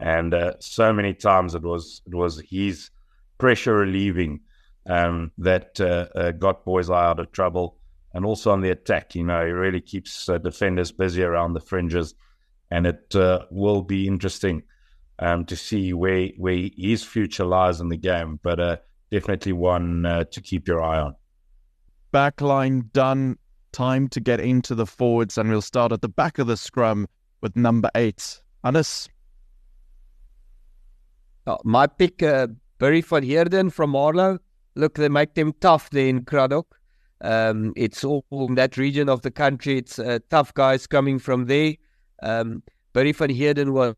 [0.00, 2.90] and uh, so many times it was it was his
[3.36, 4.40] pressure relieving
[4.86, 7.76] um, that uh, uh, got Boys High out of trouble,
[8.14, 9.14] and also on the attack.
[9.14, 12.14] You know, he really keeps uh, defenders busy around the fringes,
[12.70, 14.62] and it uh, will be interesting
[15.18, 18.40] um, to see where where his future lies in the game.
[18.42, 18.76] But uh,
[19.10, 21.16] definitely one to keep your eye on.
[22.14, 23.36] Backline done.
[23.72, 27.06] Time to get into the forwards, and we'll start at the back of the scrum
[27.40, 29.08] with number eight, Hannes.
[31.46, 34.38] Oh, my pick, uh, Barry van Heerden from Marlow.
[34.74, 36.64] Look, they make them tough there in Cradock.
[37.20, 39.78] Um, it's all in that region of the country.
[39.78, 41.74] It's uh, tough guys coming from there.
[42.22, 43.94] Um, Barry van Heerden was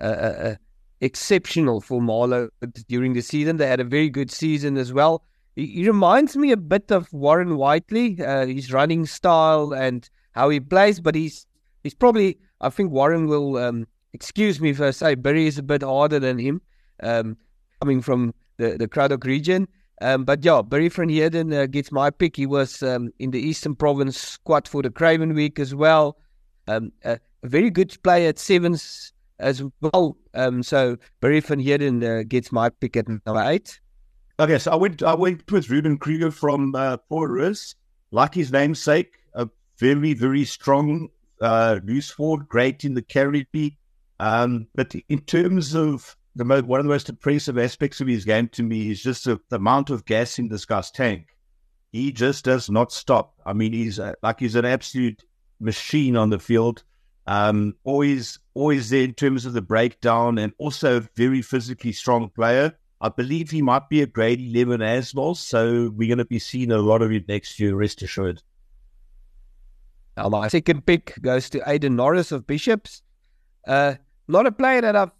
[0.00, 0.54] uh, uh,
[1.00, 2.48] exceptional for Marlow
[2.88, 3.56] during the season.
[3.56, 5.24] They had a very good season as well.
[5.58, 10.60] He, reminds me a bit of Warren Whiteley, uh, his running style and how he
[10.60, 11.46] plays, but he's
[11.82, 15.64] he's probably, I think Warren will um, excuse me if I say Barry is a
[15.64, 16.62] bit harder than him,
[17.02, 17.36] um,
[17.80, 19.66] coming from the, the Cradock region.
[20.00, 22.36] Um, but yeah, Barry van Heerden uh, gets my pick.
[22.36, 26.18] He was um, in the Eastern Province squad for the Craven Week as well.
[26.68, 30.16] Um, a, a, very good player at sevens as well.
[30.34, 33.80] Um, so Barry van Heerden uh, gets my pick at number eight.
[34.40, 36.96] Okay, so I went I went with Ruben Kruger from uh.
[38.10, 39.48] Like his namesake, a
[39.78, 41.08] very very strong
[41.40, 43.48] uh, loose forward, great in the carry.
[44.20, 48.24] Um, but in terms of the most, one of the most impressive aspects of his
[48.24, 51.26] game to me is just the, the amount of gas in this guy's tank.
[51.90, 53.34] He just does not stop.
[53.44, 55.24] I mean, he's a, like he's an absolute
[55.58, 56.84] machine on the field.
[57.26, 62.30] Um, always, always there in terms of the breakdown, and also a very physically strong
[62.30, 62.76] player.
[63.00, 66.40] I believe he might be a grade 11 as well, so we're going to be
[66.40, 68.42] seeing a lot of it next year, rest assured.
[70.16, 73.02] Now, my second pick goes to Aidan Norris of Bishops.
[73.66, 73.94] Uh,
[74.26, 75.12] not a player that I've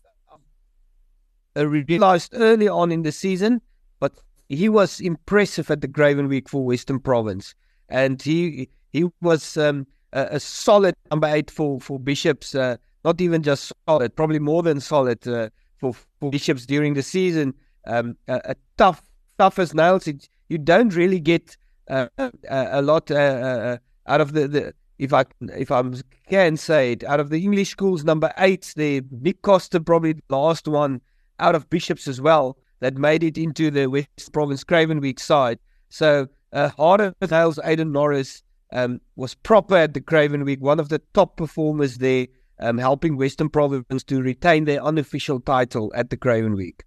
[1.56, 3.60] uh, realized early on in the season,
[4.00, 4.12] but
[4.48, 7.54] he was impressive at the Craven Week for Western Province.
[7.88, 12.54] And he he was um, a, a, solid number eight for for Bishops.
[12.54, 17.02] Uh, not even just solid, probably more than solid uh, for for Bishops during the
[17.02, 17.54] season.
[17.88, 19.02] Um, a, a, tough,
[19.38, 20.06] tough as nails.
[20.06, 21.56] It, you don't really get
[21.88, 25.82] uh, a, a, lot uh, uh, out of the, the if I if I
[26.28, 28.04] can say it out of the English schools.
[28.04, 31.00] Number eight, the Nick Costa probably the last one
[31.38, 32.58] out of Bishops as well.
[32.80, 35.58] that made it into the West Province Craven Week side.
[35.88, 40.88] So uh, Harder Hales Aiden Norris um, was proper at the Craven Week, one of
[40.88, 42.26] the top performers there,
[42.60, 46.84] um, helping Western Province to retain their unofficial title at the Craven Week.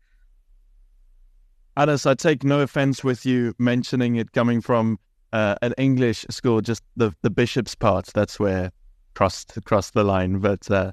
[1.77, 4.99] Hannes, I take no offense with you mentioning it coming from
[5.31, 8.07] uh, an English school, just the, the bishop's part.
[8.13, 8.71] That's where
[9.13, 10.39] crossed crossed the line.
[10.39, 10.91] But uh,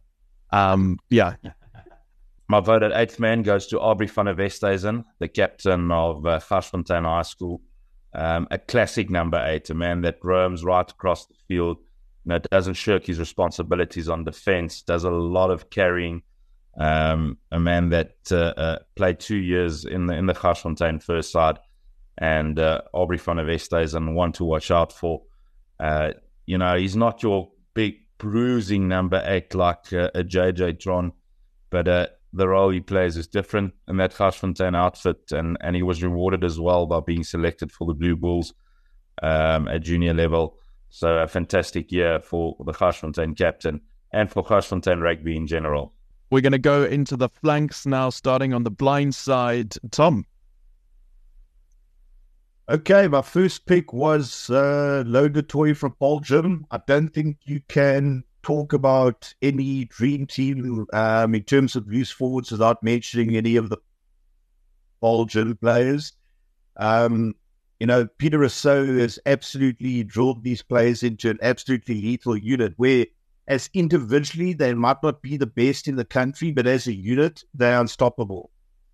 [0.50, 1.34] um, yeah.
[2.48, 7.04] My vote at eighth man goes to Aubrey van der the captain of uh, Garsfontein
[7.04, 7.60] High School.
[8.14, 11.76] Um, a classic number eight, a man that roams right across the field,
[12.24, 16.22] you know, doesn't shirk his responsibilities on defense, does a lot of carrying.
[16.78, 21.32] Um, a man that uh, uh, played two years in the in the Garsfontein first
[21.32, 21.58] side,
[22.18, 25.22] and uh, Aubrey van Westhuizen one to watch out for.
[25.80, 26.12] Uh,
[26.46, 31.12] you know, he's not your big bruising number eight like uh, a JJ Tron,
[31.70, 31.88] but
[32.32, 36.44] the role he plays is different in that Garsfontein outfit, and, and he was rewarded
[36.44, 38.54] as well by being selected for the Blue Bulls
[39.22, 40.58] um, at junior level.
[40.90, 43.80] So a fantastic year for the Garsfontein captain
[44.12, 45.94] and for Garsfontein rugby in general.
[46.30, 49.74] We're going to go into the flanks now, starting on the blind side.
[49.90, 50.26] Tom.
[52.68, 56.66] Okay, my first pick was uh, du Toit from Gym.
[56.70, 62.10] I don't think you can talk about any dream team um, in terms of loose
[62.10, 63.78] forwards without mentioning any of the
[65.28, 66.12] Gym players.
[66.76, 67.34] Um,
[67.80, 73.06] you know, Peter Rousseau has absolutely drilled these players into an absolutely lethal unit where,
[73.48, 77.42] as individually, they might not be the best in the country, but as a unit,
[77.54, 78.50] they're unstoppable.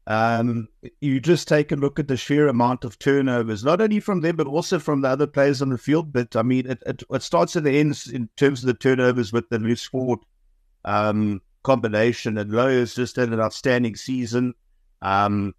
[0.07, 0.69] Um,
[1.01, 4.37] you just take a look at the sheer amount of turnovers, not only from them,
[4.37, 6.13] but also from the other players on the field.
[6.13, 9.49] But I mean, it, it, it starts and ends in terms of the turnovers with
[9.49, 10.21] the loose forward
[10.85, 12.39] um, combination.
[12.39, 14.55] And has just had an outstanding season.
[15.03, 15.55] Um,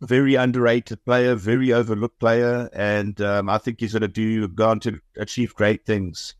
[0.00, 2.68] very underrated player, very overlooked player.
[2.72, 6.34] And um, I think he's going to do, go on to achieve great things.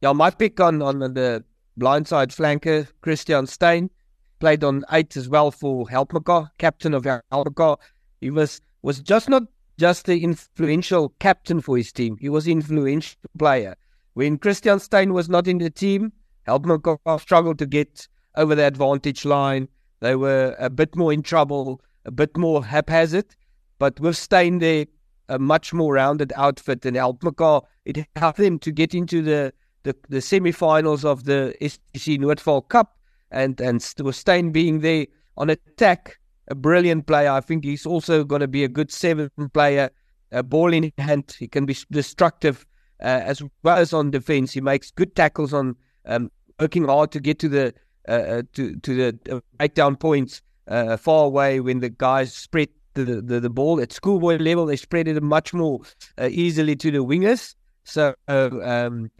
[0.00, 1.44] Yeah, my pick on, on the
[1.78, 3.90] blindside flanker, Christian Steyn,
[4.38, 7.76] played on eight as well for Helpmekaar, captain of Helpmekaar.
[8.20, 9.42] He was was just not
[9.78, 12.16] just the influential captain for his team.
[12.18, 13.76] He was influential player.
[14.14, 16.12] When Christian Steyn was not in the team,
[16.46, 19.68] Helpmekaar struggled to get over the advantage line.
[20.00, 23.36] They were a bit more in trouble, a bit more haphazard.
[23.78, 24.86] But with Steyn there,
[25.28, 29.96] a much more rounded outfit than Helpmekaar, it helped them to get into the, the,
[30.08, 32.96] the semi-finals of the STC Noordvaal Cup
[33.30, 37.30] and and Steyn being there on attack, a brilliant player.
[37.30, 39.90] I think he's also going to be a good seven player,
[40.32, 41.34] a ball in hand.
[41.38, 42.66] He can be destructive
[43.00, 44.52] uh, as well as on defense.
[44.52, 47.74] He makes good tackles on um, working hard to get to the
[48.08, 52.68] uh, uh to to the uh, breakdown points uh, far away when the guys spread
[52.94, 54.66] the, the, the ball at schoolboy level.
[54.66, 55.80] They spread it much more
[56.18, 57.54] uh, easily to the wingers.
[57.84, 59.10] So um,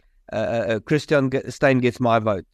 [0.85, 2.45] Christian Steyn gets my vote.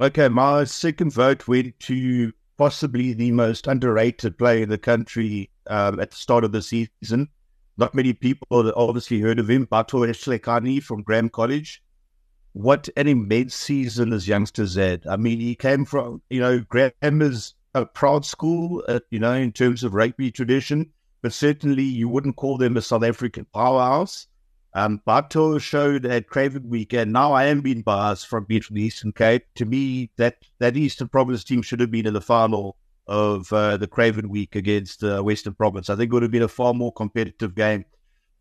[0.00, 6.00] Okay, my second vote went to possibly the most underrated player in the country um,
[6.00, 7.28] at the start of the season.
[7.76, 11.82] Not many people obviously heard of him, Batho Hlekani from Graeme College.
[12.52, 15.06] What an immense season this youngster's had.
[15.08, 19.32] I mean, he came from, you know, Graeme is a proud school, uh, you know,
[19.32, 20.90] in terms of rugby tradition,
[21.22, 24.28] but certainly you wouldn't call them a South African powerhouse.
[24.76, 25.00] Um,
[25.60, 29.12] showed at Craven Week, and now I am being biased from being from the Eastern
[29.12, 29.44] Cape.
[29.54, 33.76] To me, that, that Eastern Province team should have been in the final of uh,
[33.76, 35.90] the Craven Week against uh, Western Province.
[35.90, 37.84] I think it would have been a far more competitive game.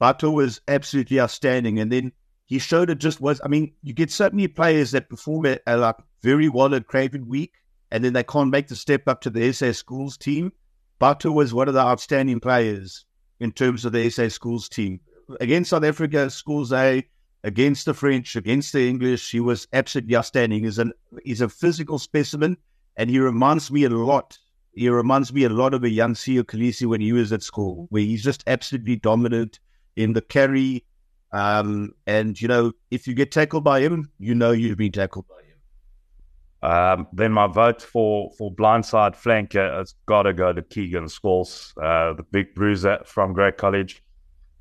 [0.02, 2.12] Batho was absolutely outstanding, and then
[2.46, 3.40] he showed it just was.
[3.44, 6.88] I mean, you get so many players that perform at, uh, like very well at
[6.88, 7.54] Craven Week,
[7.92, 10.52] and then they can't make the step up to the SA Schools team.
[11.00, 13.06] Batho was one of the outstanding players
[13.40, 15.00] in terms of the SA Schools team
[15.40, 17.04] against South Africa, schools A,
[17.44, 20.64] against the French, against the English, he was absolutely outstanding.
[20.64, 22.58] He's an he's a physical specimen,
[22.96, 24.38] and he reminds me a lot.
[24.74, 27.88] He reminds me a lot of a young Siya Kolisi when he was at school,
[27.90, 29.60] where he's just absolutely dominant
[29.96, 30.86] in the carry.
[31.32, 35.26] Um, and you know, if you get tackled by him, you know you've been tackled
[35.28, 36.72] by him.
[36.72, 41.74] Um, then my vote for for blindside flanker has got to go to Keegan Scholes,
[41.78, 44.02] uh, the big bruiser from Grey College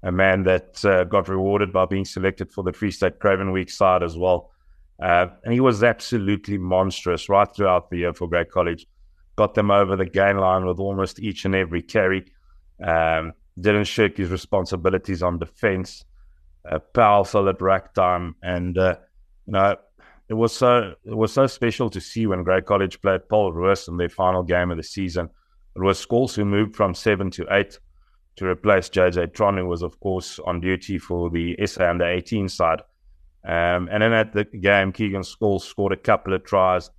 [0.02, 3.70] a man that uh, got rewarded by being selected for the Free State Craven Week
[3.70, 4.50] side as well.
[5.00, 8.86] Uh, and he was absolutely monstrous right throughout the year for Grey College.
[9.36, 12.32] Got them over the gain line with almost each and every carry.
[12.82, 16.04] Um, didn't shirk his responsibilities on defense.
[16.94, 18.36] Powerful at rack time.
[18.42, 18.96] And, uh,
[19.46, 19.76] you know,
[20.28, 23.88] it was so it was so special to see when Grey College played Paul Roos
[23.88, 25.28] in their final game of the season.
[25.76, 27.78] It was Scholes who moved from seven to eight
[28.36, 32.48] to replace JJ Tron, who was of course on duty for the SA under 18
[32.48, 32.80] side.
[33.44, 36.90] Um, and then at the game, Keegan Scholes scored a couple of tries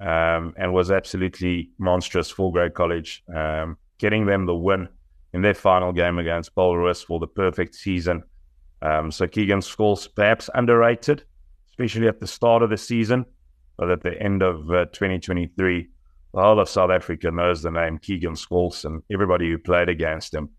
[0.00, 4.88] um, and was absolutely monstrous for Grey College, um, getting them the win
[5.32, 8.24] in their final game against Roos for the perfect season.
[8.82, 11.24] Um, so Keegan Scholes perhaps underrated
[11.74, 13.24] especially at the start of the season,
[13.76, 15.88] but at the end of uh, 2023,
[16.32, 20.32] the whole of South Africa knows the name Keegan Scholes, and everybody who played against
[20.32, 20.50] him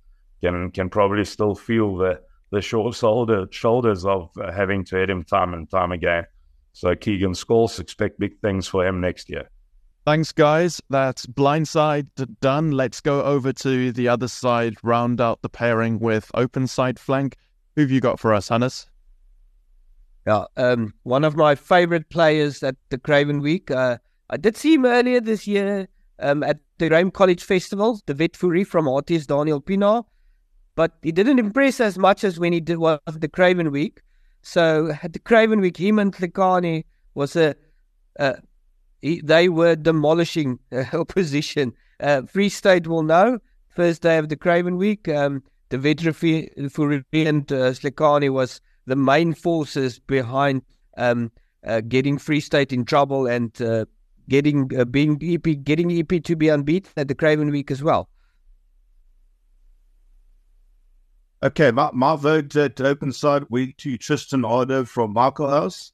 [0.41, 2.21] can can probably still feel the
[2.51, 6.25] the short shoulder, shoulders of uh, having to hit him time and time again.
[6.73, 9.49] So Keegan Scholes, expect big things for him next year.
[10.05, 10.81] Thanks, guys.
[10.89, 12.07] That's blindside
[12.39, 12.71] done.
[12.71, 17.37] Let's go over to the other side, round out the pairing with open side flank.
[17.75, 18.87] Who've you got for us, Hannes?
[20.27, 23.69] Yeah, um, one of my favorite players at the Craven Week.
[23.71, 23.97] Uh,
[24.29, 25.87] I did see him earlier this year
[26.19, 30.03] um, at the Rame College Festival, the vet Fourie from artist Daniel Pienaar.
[30.75, 34.01] But he didn't impress as much as when he did was the Craven Week.
[34.41, 37.55] So at the Craven Week, him and Lekani was a,
[39.01, 41.73] he, they were demolishing uh, opposition.
[41.99, 45.77] Uh, Free State will know, first day of the Craven Week, um, the
[46.69, 50.61] Fourie and uh, was the main forces behind
[50.97, 51.31] um,
[51.65, 53.85] uh, getting Free State in trouble and uh,
[54.29, 58.09] getting uh, being EP, getting EP to be unbeaten at the Craven Week as well.
[61.43, 65.91] Okay, my, my vote at open side went to Tristan Ardo from Michaelhouse.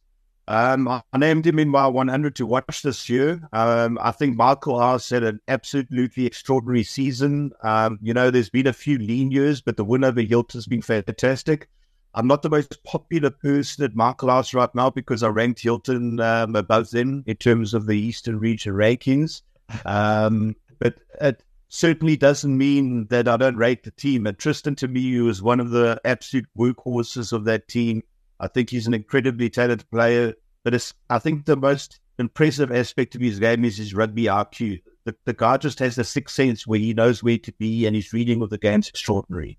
[0.47, 3.41] Um, I named him in my 100 to watch this year.
[3.53, 7.51] Um, I think Michaelhouse had an absolutely extraordinary season.
[7.63, 10.67] Um, you know, there's been a few lean years, but the win over Hilt has
[10.67, 11.69] been fantastic.
[12.13, 16.19] I'm not the most popular person at my House right now because I ranked Hilton
[16.19, 19.41] um, above them in terms of the Eastern region rankings.
[19.85, 24.27] Um, but it certainly doesn't mean that I don't rate the team.
[24.27, 28.03] And Tristan, me, is one of the absolute workhorses of that team.
[28.41, 30.33] I think he's an incredibly talented player.
[30.65, 34.81] But I think the most impressive aspect of his game is his rugby IQ.
[35.05, 37.95] The, the guy just has the sixth sense where he knows where to be and
[37.95, 39.57] his reading of the game's extraordinary.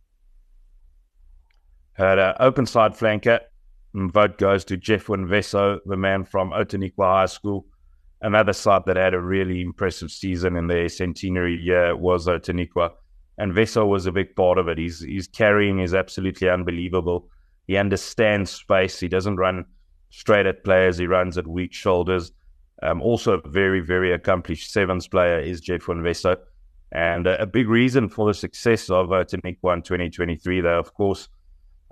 [1.98, 3.40] Uh, Had an open side flanker.
[3.94, 7.66] Vote goes to Jeff Winveso, the man from Outeniqua High School.
[8.22, 12.90] Another side that had a really impressive season in their centenary year was Outeniqua.
[13.38, 14.78] And Veso was a big part of it.
[14.78, 17.28] His carrying is absolutely unbelievable.
[17.66, 19.00] He understands space.
[19.00, 19.64] He doesn't run
[20.10, 20.98] straight at players.
[20.98, 22.30] He runs at weak shoulders.
[22.82, 26.36] Um, also, a very, very accomplished sevens player is Jeff Winveso.
[26.92, 31.28] And a, big reason for the success of Outeniqua in 2023, though, of course,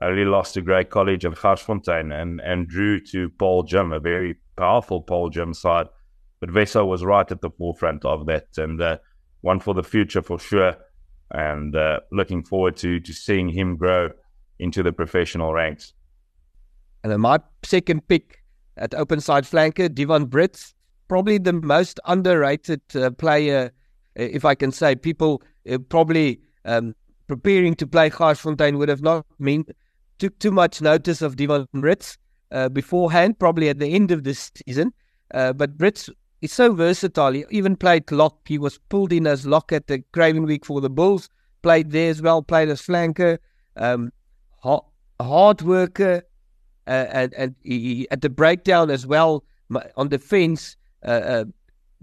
[0.02, 4.36] really lost to Grey College of Garsfontein and, and drew to Paarl Gym, a very
[4.56, 5.86] powerful Paarl Gym side.
[6.40, 8.98] But Veso was right at the forefront of that and uh,
[9.42, 10.74] one for the future for sure.
[11.30, 14.10] And uh, looking forward to, to seeing him grow
[14.58, 15.92] into the professional ranks.
[17.02, 18.42] And then my second pick
[18.76, 20.74] at open side flanker, Devon Brits,
[21.08, 23.70] probably the most underrated uh, player,
[24.16, 24.94] if I can say.
[24.94, 26.94] People uh, probably um,
[27.26, 29.64] preparing to play Garsfontein would have not mean
[30.18, 32.16] took too much notice of Devon Brits
[32.52, 34.92] uh, beforehand, probably at the end of this season.
[35.32, 36.10] Uh, but Brits
[36.40, 37.32] is so versatile.
[37.32, 38.38] He even played lock.
[38.46, 41.28] He was pulled in as lock at the Craven Week for the Bulls.
[41.62, 42.42] Played there as well.
[42.42, 43.38] Played as flanker.
[43.76, 44.12] Um,
[45.20, 46.22] hard, worker,
[46.86, 49.44] uh, and and he, at the breakdown as well
[49.96, 50.76] on defense.
[51.04, 51.44] Uh, uh,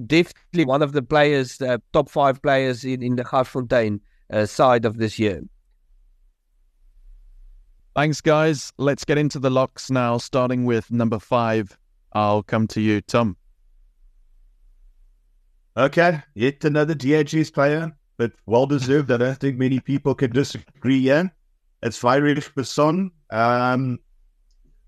[0.06, 4.00] definitely one of the players, uh, top five players in in the Garsfontein
[4.32, 5.42] uh, side of this year.
[7.96, 8.72] Thanks, guys.
[8.78, 11.76] Let's get into the locks now, starting with number five.
[12.14, 13.38] I'll come to you, Tom.
[15.78, 19.12] Okay, yet another DHS player, but well deserved.
[19.12, 21.32] I don't think many people can disagree here.
[21.84, 23.12] It's Vairich Besson.
[23.30, 24.00] Um,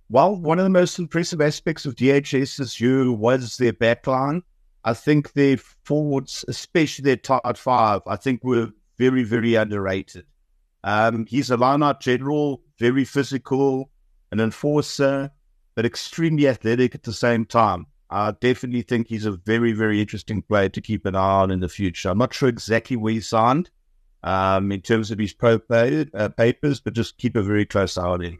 [0.09, 4.41] well, one of the most impressive aspects of DHS this year was their backline.
[4.83, 10.25] I think their forwards, especially their top five, I think were very, very underrated.
[10.83, 13.91] Um, he's a lineout general, very physical,
[14.31, 15.29] an enforcer,
[15.75, 17.85] but extremely athletic at the same time.
[18.11, 21.59] I definitely think he's a very, very interesting player to keep an eye on in
[21.59, 22.09] the future.
[22.09, 23.69] I'm not sure exactly where he signed
[24.23, 27.97] um, in terms of his pro play, uh, papers, but just keep a very close
[27.97, 28.39] eye on him.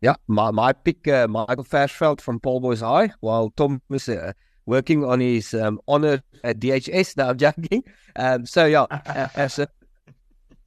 [0.00, 4.32] Yeah, my, my pick, uh, Michael Versfeld from Paarl Boys High, while Tom was uh,
[4.66, 7.16] working on his um, honor at DHS.
[7.16, 7.82] Now I'm joking.
[8.14, 8.86] Um, so, yeah,
[9.34, 9.58] as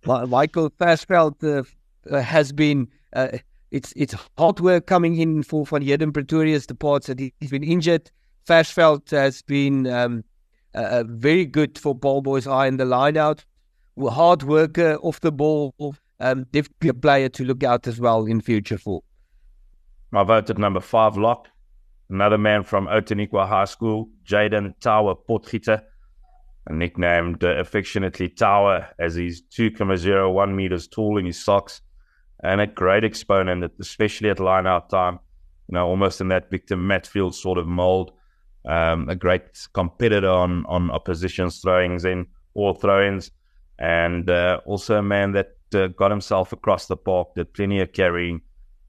[0.06, 1.64] Michael uh,
[2.10, 3.30] uh, has been uh,
[3.72, 8.10] it's it's hard work coming in for Van Heerden Pretorius departs that he's been injured.
[8.48, 10.24] Versfeld has been um,
[10.74, 13.44] uh, very good for Paarl Boys High in the line out.
[14.00, 15.74] Hard worker off the ball.
[16.20, 19.02] Um, definitely a player to look out as well in future for.
[20.12, 21.48] My vote at number five, Lock.
[22.10, 25.82] Another man from Outeniqua High School, Jaden Tower Potgieter,
[26.70, 31.82] nicknamed uh, affectionately Tower, as he's 2.01 meters tall in his socks,
[32.44, 35.20] and a great exponent, especially at line out time.
[35.68, 38.14] You know, almost in that Victor Matfield sort of mold.
[38.66, 43.32] Um, a great competitor on on opposition's throwings in all throw-ins,
[43.80, 47.94] and uh, also a man that uh, got himself across the park, did plenty of
[47.94, 48.42] carrying,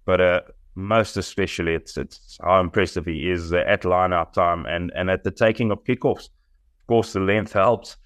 [0.05, 0.40] but uh,
[0.74, 5.24] most especially, it's it's how impressive he is at line out time and and at
[5.24, 6.28] the taking of kickoffs.
[6.80, 7.96] Of course, the length helps,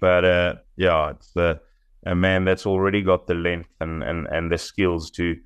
[0.00, 1.32] but uh, yeah, it's
[2.06, 5.36] a man that's already got the length and, and, and the skills to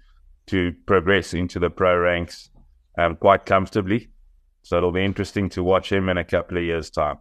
[0.46, 2.50] to progress into the pro ranks
[2.98, 4.10] um, quite comfortably.
[4.62, 7.18] So it'll be interesting to watch him in a couple of years' time.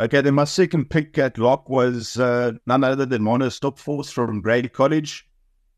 [0.00, 4.40] Okay, then my second pick at lock was uh, none other than Mona Stopforce from
[4.40, 5.28] Grady College.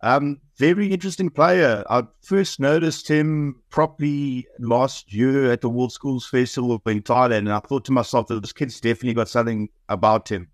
[0.01, 1.85] Um, very interesting player.
[1.91, 7.53] I first noticed him properly last year at the World Schools Festival in Thailand, and
[7.53, 10.49] I thought to myself that this kid's definitely got something about him.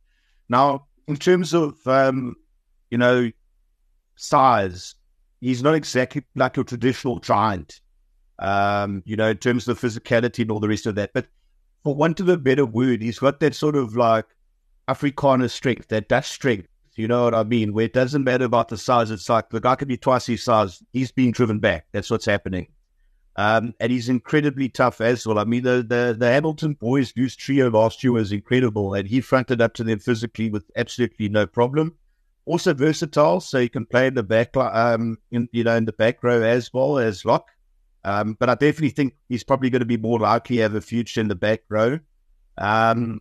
[0.49, 2.37] Now, in terms of um,
[2.91, 3.31] you know
[4.17, 4.95] size,
[5.41, 7.81] he's not exactly like your traditional giant.
[8.39, 11.11] Um, you know, in terms of physicality and all the rest of that.
[11.13, 11.27] But
[11.85, 14.25] for want of a better word, he's got that sort of like
[14.89, 16.67] Afrikaner strength, that Dutch strength
[17.01, 17.73] you know what I mean?
[17.73, 19.11] Where it doesn't matter about the size.
[19.11, 20.83] It's like the guy could be twice his size.
[20.93, 21.87] He's being driven back.
[21.93, 22.69] That's what's happening.
[23.37, 25.39] Um, and he's incredibly tough as well.
[25.39, 29.21] I mean, the, the, the Hamilton boys' loose trio last year was incredible, and he
[29.21, 31.95] fronted up to them physically with absolutely no problem.
[32.45, 35.93] Also versatile, so he can play in the back, um, in, you know, in the
[35.93, 37.49] back row as well as lock.
[38.05, 40.81] Um, but I definitely think he's probably going to be more likely to have a
[40.81, 42.01] future in the back row.
[42.59, 43.21] Um,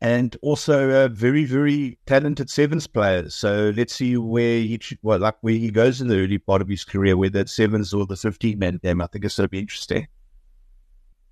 [0.00, 3.28] and also a very, very talented sevens player.
[3.30, 6.68] So let's see where he, well, like where he goes in the early part of
[6.68, 9.00] his career, whether it's sevens or the 15 man game.
[9.00, 10.06] I think it's going to be interesting.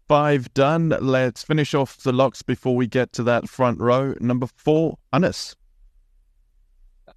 [0.09, 0.95] Five done.
[1.01, 4.15] Let's finish off the locks before we get to that front row.
[4.21, 5.55] Number four, Hannes.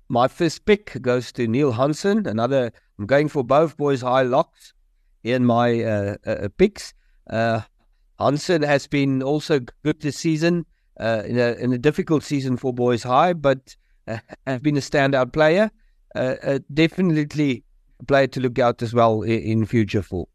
[0.07, 2.25] My first pick goes to Neil Hansen.
[2.25, 4.73] Another, I'm going for both boys high locks
[5.23, 6.93] in my uh, uh, picks.
[7.29, 7.61] Uh,
[8.19, 10.65] Hansen has been also good this season
[10.99, 13.75] uh, in, a, in a difficult season for Boys High, but
[14.07, 15.71] uh, have been a standout player.
[16.15, 17.63] Uh, uh, definitely
[17.99, 20.27] a player to look out as well in, in future for.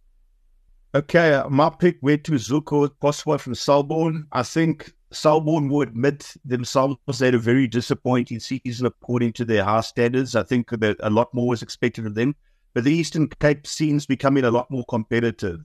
[0.94, 4.26] Okay, uh, my pick went to Zuko Poswa from Selborne.
[4.30, 9.64] I think Selborne will admit themselves they had a very disappointing season according to their
[9.64, 10.36] high standards.
[10.36, 12.36] I think that a lot more was expected of them.
[12.74, 15.60] But the Eastern Cape scene's becoming a lot more competitive.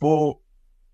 [0.00, 0.38] For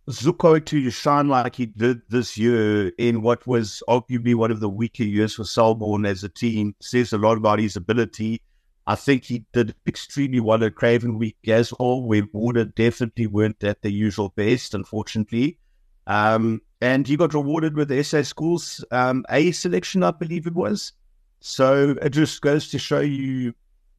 [0.09, 4.69] Zuko to shine like he did this year in what was arguably one of the
[4.69, 8.41] weaker years for Selborne as a team says a lot about his ability.
[8.87, 13.63] I think he did extremely well at Craven Week as well, where Border definitely weren't
[13.63, 15.59] at their usual best, unfortunately.
[16.07, 20.55] Um, and he got rewarded with the SA Schools um, A selection, I believe it
[20.55, 20.95] was.
[21.41, 23.53] So it just goes to show you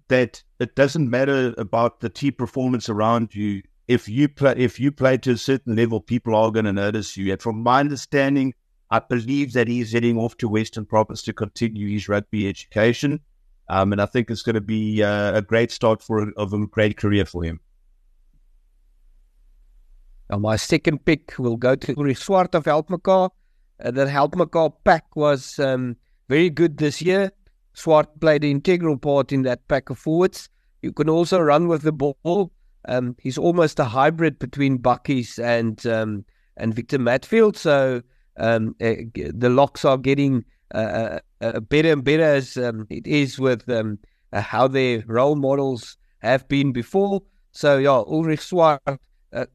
[0.07, 4.91] that it doesn't matter about the team performance around you if you play if you
[4.91, 7.31] play to a certain level, people are going to notice you.
[7.31, 8.53] And from my understanding,
[8.91, 13.19] I believe that he's heading off to Western Province to continue his rugby education,
[13.67, 16.67] um, and I think it's going to be uh, a great start for of a
[16.67, 17.59] great career for him.
[20.29, 23.31] Now my second pick will go to Uri Swart of Helpmekaar.
[23.83, 25.95] Uh, that Helpmekaar pack was um,
[26.27, 27.31] very good this year.
[27.73, 30.47] Swart played an integral part in that pack of forwards.
[30.83, 32.51] You can also run with the ball.
[32.87, 36.25] Um, he's almost a hybrid between Bakkies and um,
[36.57, 37.55] and Victor Matfield.
[37.55, 38.01] So
[38.37, 43.39] um, uh, the locks are getting uh, uh, better and better as um, it is
[43.39, 43.99] with um,
[44.31, 47.21] uh, how their role models have been before.
[47.51, 49.45] So yeah, Ulrich Swart, uh,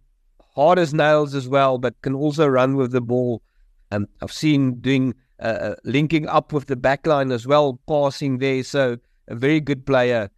[0.54, 3.42] hard as nails as well, but can also run with the ball.
[3.90, 8.64] Um, I've seen doing uh, linking up with the backline as well, passing there.
[8.64, 8.98] So
[9.28, 10.30] a very good player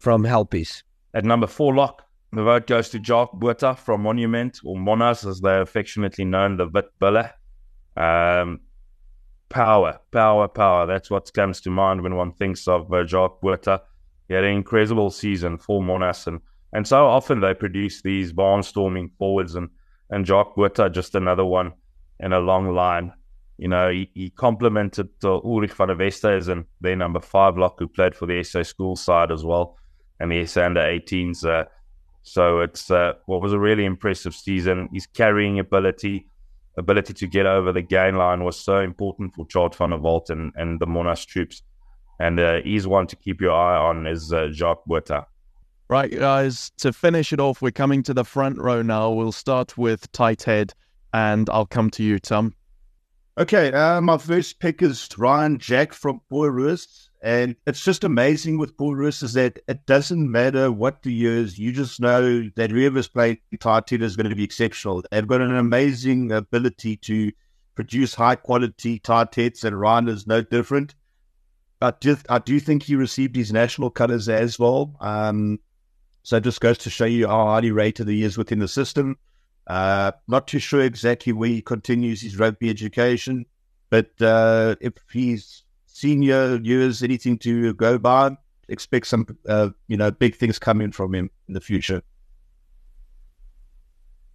[0.00, 0.82] from Helpies.
[1.14, 5.40] At number four, lock the vote goes to Jock Botha from Monument, or Monnas as
[5.40, 6.90] they're affectionately known, the Wit
[7.96, 8.60] Um,
[9.48, 10.86] power, power, power.
[10.86, 13.82] That's what comes to mind when one thinks of uh, Jock Botha.
[14.28, 16.40] He had an incredible season for Monnas, and,
[16.72, 19.70] and so often they produce these barnstorming forwards, and,
[20.10, 21.72] and Jock Botha, just another one
[22.20, 23.12] in a long line.
[23.56, 27.88] You know, he, he complemented uh, Ulrich van der Westhuizen, their number five lock, who
[27.88, 29.78] played for the SA school side as well.
[30.20, 31.44] and the SA under 18s.
[31.44, 31.64] Uh,
[32.28, 34.88] so it's uh, what was a really impressive season.
[34.92, 36.26] His carrying ability,
[36.76, 40.30] ability to get over the gain line was so important for Charles van der Walt
[40.30, 41.62] and, and the Monnas troops.
[42.20, 45.26] And uh, he's one to keep your eye on is uh, Jacques Botha.
[45.88, 49.10] Right, guys, to finish it off, we're coming to the front row now.
[49.10, 50.74] We'll start with tight head,
[51.14, 52.54] and I'll come to you, Tom.
[53.38, 57.07] Okay, uh, my first pick is Ryan Jack from Boerus.
[57.20, 61.72] And it's just amazing with Boerus is that it doesn't matter what the years, you
[61.72, 65.02] just know that whoever's playing head is going to be exceptional.
[65.10, 67.32] They've got an amazing ability to
[67.74, 70.94] produce high quality heads, and Ryan is no different.
[71.80, 74.96] I do, I do think he received his national colours as well.
[75.00, 75.58] Um,
[76.22, 79.16] so it just goes to show you how highly rated he is within the system.
[79.66, 83.44] Uh, not too sure exactly where he continues his rugby education,
[83.90, 85.64] but uh, if he's
[85.98, 88.36] senior years, anything to go by,
[88.68, 92.02] expect some, uh, you know, big things coming from him in the future.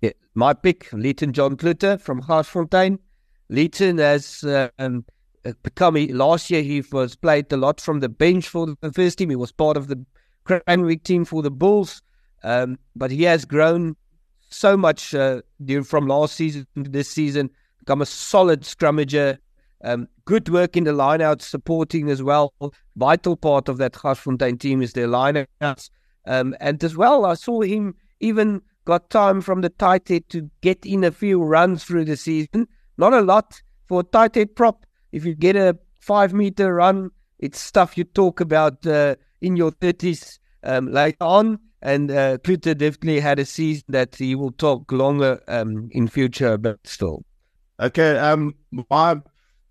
[0.01, 2.99] Yeah, my pick, Leighton John Kluter from Garsfontein.
[3.49, 5.05] Leighton has uh, um,
[5.63, 9.29] become, last year he was played a lot from the bench for the first team.
[9.29, 10.03] He was part of the
[10.43, 12.01] Craven Week team for the Bulls.
[12.43, 13.95] Um, but he has grown
[14.49, 15.41] so much uh,
[15.85, 17.49] from last season to this season,
[17.79, 19.37] become a solid scrummager.
[19.83, 22.53] Um, good work in the lineouts, supporting as well.
[22.95, 25.89] Vital part of that Garsfontein team is their lineouts.
[26.25, 30.49] Um, and as well, I saw him even got time from the tight head to
[30.61, 32.67] get in a few runs through the season.
[32.97, 34.85] Not a lot for a tight head prop.
[35.11, 39.71] If you get a five meter run, it's stuff you talk about uh, in your
[39.71, 41.59] 30s um, later on.
[41.81, 46.79] And uh, definitely had a season that he will talk longer um, in future, but
[46.85, 47.25] still.
[47.77, 48.55] Okay, um,
[48.89, 49.21] my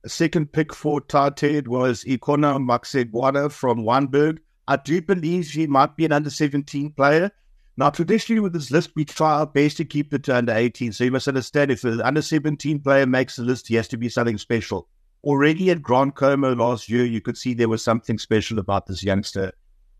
[0.07, 4.38] second pick for Tarted was Ikona Maxegwana from Wynberg.
[4.68, 7.30] I do believe he might be an under 17 player.
[7.76, 10.92] Now, traditionally with this list, we try our best to keep it to under 18.
[10.92, 13.96] So you must understand if an under 17 player makes the list, he has to
[13.96, 14.88] be something special.
[15.24, 19.03] Already at Grant Khomo last year, you could see there was something special about this
[19.03, 19.53] youngster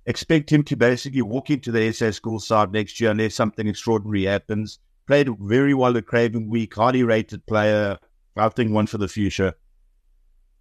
[0.07, 4.25] expect him to basically walk into the SA school side next year unless something extraordinary
[4.25, 4.79] happens.
[5.07, 7.99] Played very well at Craven Week, highly rated player.
[8.37, 9.55] I think one for the future.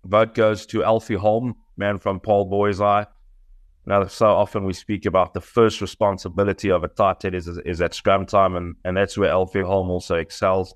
[0.06, 3.06] Vote goes to Alfie Holm, man from Paarl Boishaai.
[3.86, 7.82] Now, so often we speak about the first responsibility of a tight head is, is
[7.82, 10.76] at scrum time, and, and that's where Alfie Holm also excels.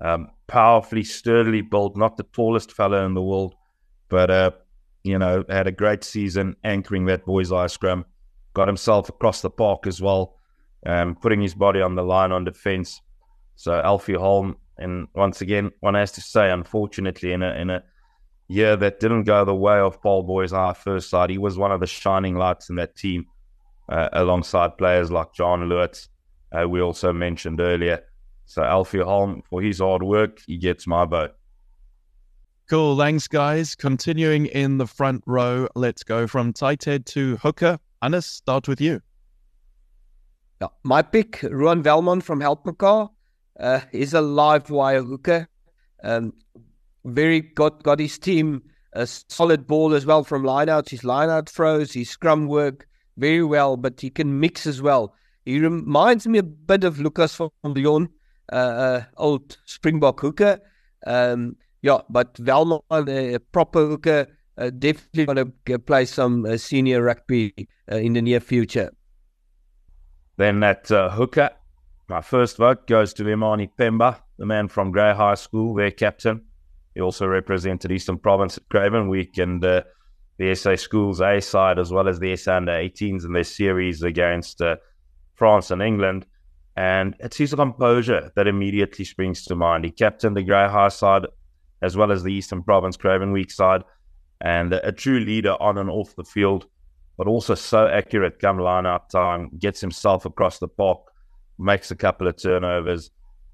[0.00, 3.54] Um, powerfully, sturdily built, not the tallest fellow in the world,
[4.08, 4.50] but uh,
[5.04, 8.04] you know, had a great season anchoring that Boishaai scrum.
[8.54, 10.36] Got himself across the park as well,
[10.84, 13.00] um, putting his body on the line on defence.
[13.56, 17.82] So Alfie Holm, and once again, one has to say, unfortunately, in a in a
[18.48, 21.80] year that didn't go the way of Paarl Boishaai first side, he was one of
[21.80, 23.26] the shining lights in that team,
[23.88, 26.08] uh, alongside players like John Lewis,
[26.52, 28.04] uh, we also mentioned earlier.
[28.44, 31.32] So Alfie Holm, for his hard work, he gets my vote.
[32.68, 32.96] Cool.
[32.96, 33.74] Thanks, guys.
[33.74, 37.78] Continuing in the front row, let's go from tight head to hooker.
[38.00, 39.00] Hannes, start with you.
[40.60, 43.10] Yeah, my pick, Ruan Velmont from Helpmekaar,
[43.58, 45.48] uh, is a live wire hooker.
[46.04, 46.32] Um,
[47.04, 50.90] very got got his team a solid ball as well from lineouts.
[50.90, 52.86] His lineout throws, his scrum work
[53.16, 55.14] very well, but he can mix as well.
[55.44, 58.08] He reminds me a bit of Lukas van Biljon,
[58.52, 60.60] uh, uh, old Springbok hooker.
[61.06, 64.26] Um, yeah, but Velmont, a proper hooker,
[64.56, 67.52] uh, definitely going to play some uh, senior rugby
[67.90, 68.92] uh, in the near future.
[70.36, 71.50] Then that uh, hooker,
[72.08, 76.42] my first vote goes to Imani Pemba, the man from Grey High School, their captain.
[76.94, 79.82] He also represented Eastern Province at Craven Week and uh,
[80.38, 84.02] the SA Schools A side, as well as the SA Under 18s in their series
[84.02, 84.76] against uh,
[85.34, 86.26] France and England.
[86.76, 89.84] And it's his composure that immediately springs to mind.
[89.84, 91.26] He captained the Grey High side
[91.82, 93.82] as well as the Eastern Province Craven Week side,
[94.40, 96.66] and a true leader on and off the field,
[97.18, 101.00] but also so accurate come line time, gets himself across the park,
[101.58, 103.10] makes a couple of turnovers,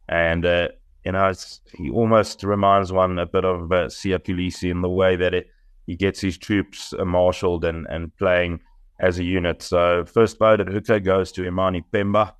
[0.08, 0.68] and uh,
[1.08, 1.32] you know
[1.72, 5.46] he almost reminds one a bit of uh, Siya Kolisi in the way that it,
[5.86, 8.60] he gets his troops uh, marshaled and, and playing
[9.00, 9.62] as a unit.
[9.62, 12.34] So first vote at hooker goes to Imani Pemba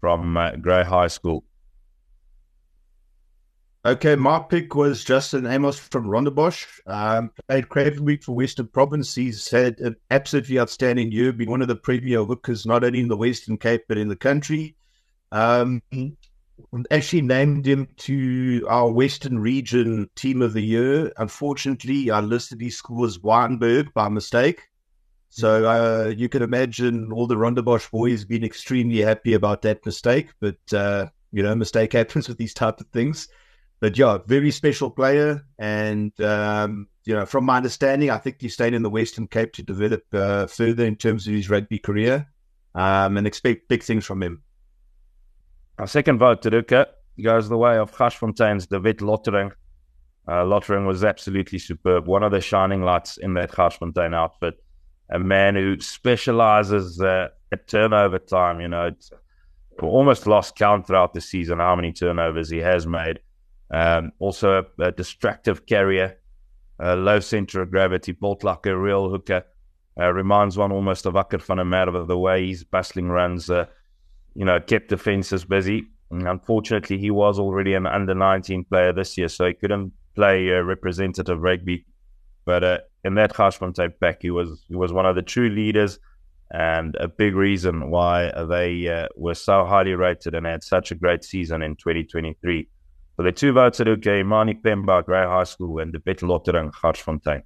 [0.00, 1.42] from uh, Grey High School.
[3.84, 6.64] Okay, my pick was Justin Amos from Rondebosch.
[6.86, 9.16] Um, played Craven Week for Western Province.
[9.16, 13.08] He's had an absolutely outstanding year, been one of the premier hookers, not only in
[13.08, 14.76] the Western Cape, but in the country.
[15.32, 15.82] Um,
[16.90, 21.12] actually named him to our Western Region Team of the Year.
[21.16, 24.62] Unfortunately, I listed his school as Wynberg by mistake.
[25.28, 30.30] So uh, you can imagine all the Rondebosch boys being extremely happy about that mistake.
[30.40, 33.28] But uh, you know, mistake happens with these type of things.
[33.78, 38.48] But yeah, very special player, and um, you know, from my understanding, I think he
[38.48, 42.26] stayed in the Western Cape to develop uh, further in terms of his rugby career,
[42.74, 44.42] um, and expect big things from him.
[45.78, 46.88] Our second vote to Duke
[47.22, 49.52] goes the way of Garsfontein's David Lottering.
[50.26, 54.54] Uh, Lottering was absolutely superb, one of the shining lights in that Garsfontein outfit.
[55.10, 58.60] A man who specializes uh, at turnover time.
[58.60, 59.10] You know, it's
[59.82, 63.20] almost lost count throughout the season how many turnovers he has made.
[63.70, 66.18] Um, also, a, a, distractive carrier,
[66.80, 69.44] a low center of gravity, built like a real hooker.
[69.98, 73.66] Uh, reminds one almost of Akker van der the way he's bustling runs uh,
[74.36, 75.86] you know, kept defenses busy.
[76.10, 80.54] And unfortunately, he was already an under 19 player this year, so he couldn't play
[80.54, 81.84] uh, representative rugby.
[82.44, 85.98] But uh, in that Garsfontein back, he was he was one of the true leaders
[86.52, 90.94] and a big reason why they uh, were so highly rated and had such a
[90.94, 92.68] great season in 2023.
[93.16, 96.72] So the two votes are okay, Mani Pemba, Grey High School, and the Bettelotter and
[96.72, 97.42] Garsfontein.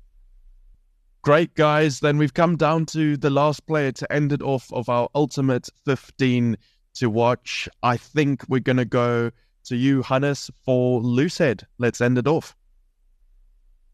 [1.22, 2.00] Great, guys.
[2.00, 5.68] Then we've come down to the last player to end it off of our ultimate
[5.84, 6.56] 15
[6.94, 7.68] to watch.
[7.82, 9.30] I think we're going to go
[9.64, 11.64] to you, Hannes, for loosehead.
[11.78, 12.56] Let's end it off.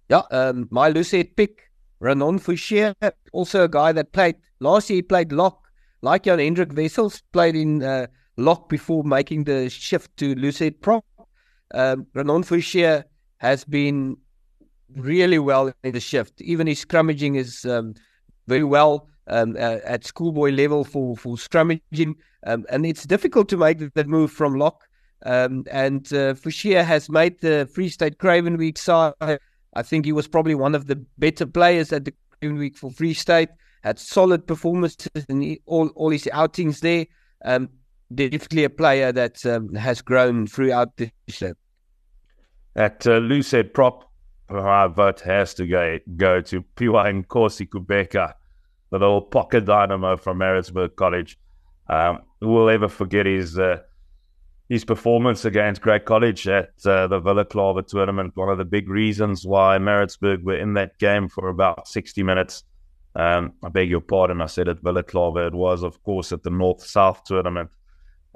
[0.08, 1.70] Yeah, um, my loosehead pick,
[2.00, 2.94] Renan Fouchier,
[3.32, 4.98] also a guy that played last year.
[4.98, 5.66] He played lock,
[6.02, 11.04] like Jan Hendrik Wessels, played in uh, lock before making the shift to loosehead prop.
[11.74, 13.04] Um, Renan Fouchier
[13.38, 14.16] has been
[14.94, 16.40] really well in the shift.
[16.40, 17.94] Even his scrummaging is um,
[18.46, 22.14] very well um, uh, at schoolboy level for for scrummaging,
[22.46, 24.84] um, and it's difficult to make that move from lock.
[25.24, 29.14] Um, and uh, Fouchier has made the Free State Craven Week side.
[29.20, 32.90] I think he was probably one of the better players at the Craven Week for
[32.90, 33.48] Free State.
[33.82, 37.06] Had solid performances in all all his outings there.
[37.44, 37.68] Um,
[38.14, 41.52] definitely a player that um, has grown throughout the show.
[42.74, 44.10] At uh, Loosehead prop,
[44.48, 48.34] our vote has to go, go to Piwa Nkosi Kubeka
[48.90, 51.38] the little pocket dynamo from Maritzburg College.
[51.88, 53.78] Um, who will ever forget his uh,
[54.68, 58.36] his performance against Grey College at uh, the Wildeklawer tournament?
[58.36, 62.64] One of the big reasons why Maritzburg were in that game for about 60 minutes.
[63.14, 65.46] Um, I beg your pardon, I said at Wildeklawer.
[65.46, 67.70] It was, of course, at the North South tournament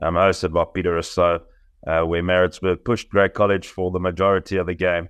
[0.02, 1.40] um, hosted by Peter Rousseau,
[1.86, 5.08] uh, where Maritzburg pushed Grey College for the majority of the game.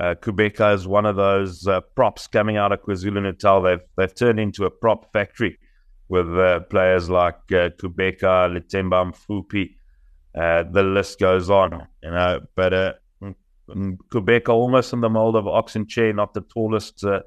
[0.00, 3.60] Uh, Kubeka is one of those uh, props coming out of KwaZulu Natal.
[3.60, 5.58] They've they've turned into a prop factory
[6.08, 9.74] with uh, players like uh, Kubeka, Letemba Mfupi.
[10.34, 12.40] Uh, the list goes on, you know.
[12.56, 12.92] But uh,
[13.68, 17.20] Kubeka almost in the mold of Ox Nché, not the tallest uh,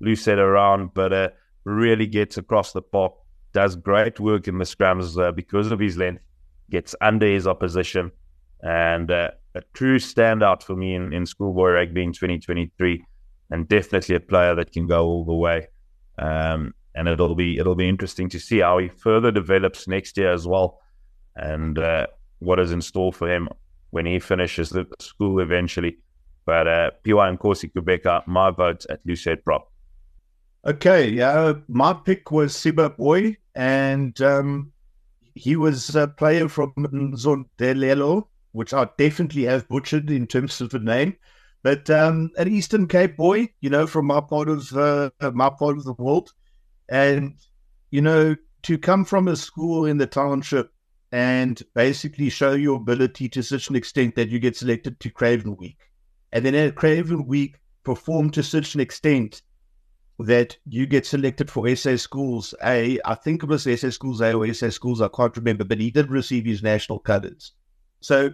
[0.00, 3.12] loose around, but really gets across the park.
[3.52, 6.22] Does great work in the scrums because of his length.
[6.70, 8.12] Gets under his opposition,
[8.62, 13.04] and uh, a true standout for me in, in schoolboy rugby in 2023,
[13.50, 15.68] and definitely a player that can go all the way.
[16.18, 20.32] Um, and it'll be it'll be interesting to see how he further develops next year
[20.32, 20.80] as well,
[21.36, 22.06] and uh,
[22.40, 23.48] what is in store for him
[23.90, 25.98] when he finishes the school eventually.
[26.46, 29.70] But uh, and Nkosi Kubeka, my vote at Loosehead Prop.
[30.66, 34.72] Okay, yeah, my pick was Siba Boy, and um,
[35.34, 40.78] he was a player from Nzondelelo, which I definitely have butchered in terms of the
[40.78, 41.16] name.
[41.62, 45.76] But um, an Eastern Cape boy, you know, from my part of uh, my part
[45.76, 46.32] of the world,
[46.88, 47.34] and
[47.90, 50.72] you know, to come from a school in the township
[51.12, 55.56] and basically show your ability to such an extent that you get selected to Craven
[55.56, 55.78] Week,
[56.32, 59.42] and then at Craven Week perform to such an extent
[60.18, 62.98] that you get selected for SA Schools A.
[63.04, 65.90] I think it was SA Schools A or SA Schools, I can't remember, but he
[65.90, 67.52] did receive his national colours.
[68.00, 68.32] So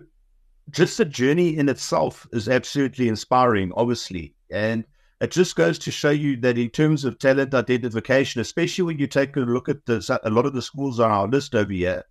[0.71, 4.35] just the journey in itself is absolutely inspiring, obviously.
[4.51, 4.85] And
[5.21, 9.07] it just goes to show you that in terms of talent identification, especially when you
[9.07, 12.05] take a look at the, a lot of the schools on our list over here,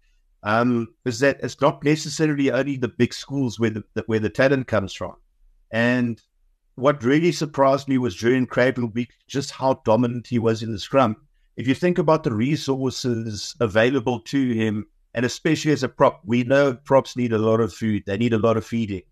[0.43, 4.68] um, is that it's not necessarily only the big schools where the, where the talent
[4.68, 5.16] comes from.
[5.72, 6.22] And
[6.76, 10.80] what really surprised me was during Craven Week just how dominant he was in the
[10.80, 11.16] scrum.
[11.58, 16.43] If you think about the resources available to him and especially as a prop, we
[16.43, 18.03] know props need a lot of food.
[18.05, 19.03] They need a lot of feeding,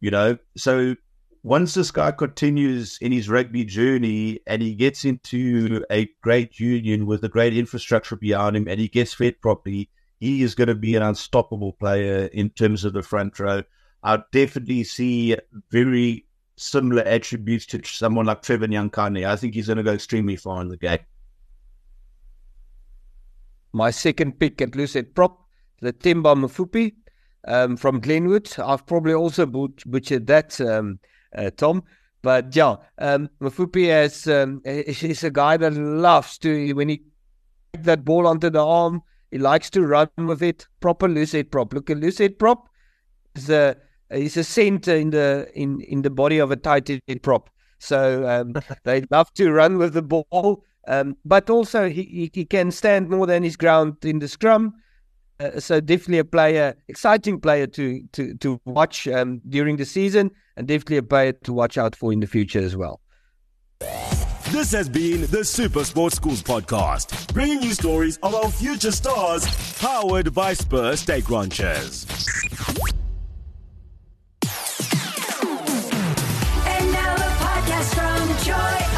[0.00, 0.38] you know.
[0.56, 0.94] So
[1.42, 7.06] once this guy continues in his rugby journey and he gets into a great union
[7.06, 9.90] with a great infrastructure behind him and he gets fed properly,
[10.20, 13.62] he is going to be an unstoppable player in terms of the front row.
[14.04, 15.36] I definitely see
[15.70, 16.24] very
[16.56, 19.26] similar attributes to someone like Trevor Nyakane.
[19.26, 21.00] I think he's going to go extremely far in the game.
[23.72, 25.47] my second pick at loose head prop,
[25.80, 26.94] the Temba Mafupi
[27.46, 28.52] um, from Glenwood.
[28.58, 30.98] I've probably also butchered that, um,
[31.36, 31.84] uh, Tom.
[32.22, 37.02] But yeah, um, Mafupi has, um, is a guy that loves to, when he
[37.84, 40.66] that ball onto the arm, he likes to run with it.
[40.80, 41.72] Proper loose head prop.
[41.72, 42.68] Look, a loose head prop
[43.34, 43.76] is a,
[44.10, 47.50] is a center in the, in, in the body of a tight head prop.
[47.78, 48.54] So um,
[48.84, 50.64] they love to run with the ball.
[50.86, 54.74] Um, but also he, he can stand more than his ground in the scrum.
[55.40, 60.30] Uh, so definitely a player, exciting player to to to watch um, during the season,
[60.56, 63.00] and definitely a player to watch out for in the future as well.
[64.50, 69.46] This has been the Super Sports Schools podcast, bringing you stories of our future stars,
[69.78, 72.06] powered by Spurs Steak Ranchers.
[76.66, 78.97] And now a podcast from Joy.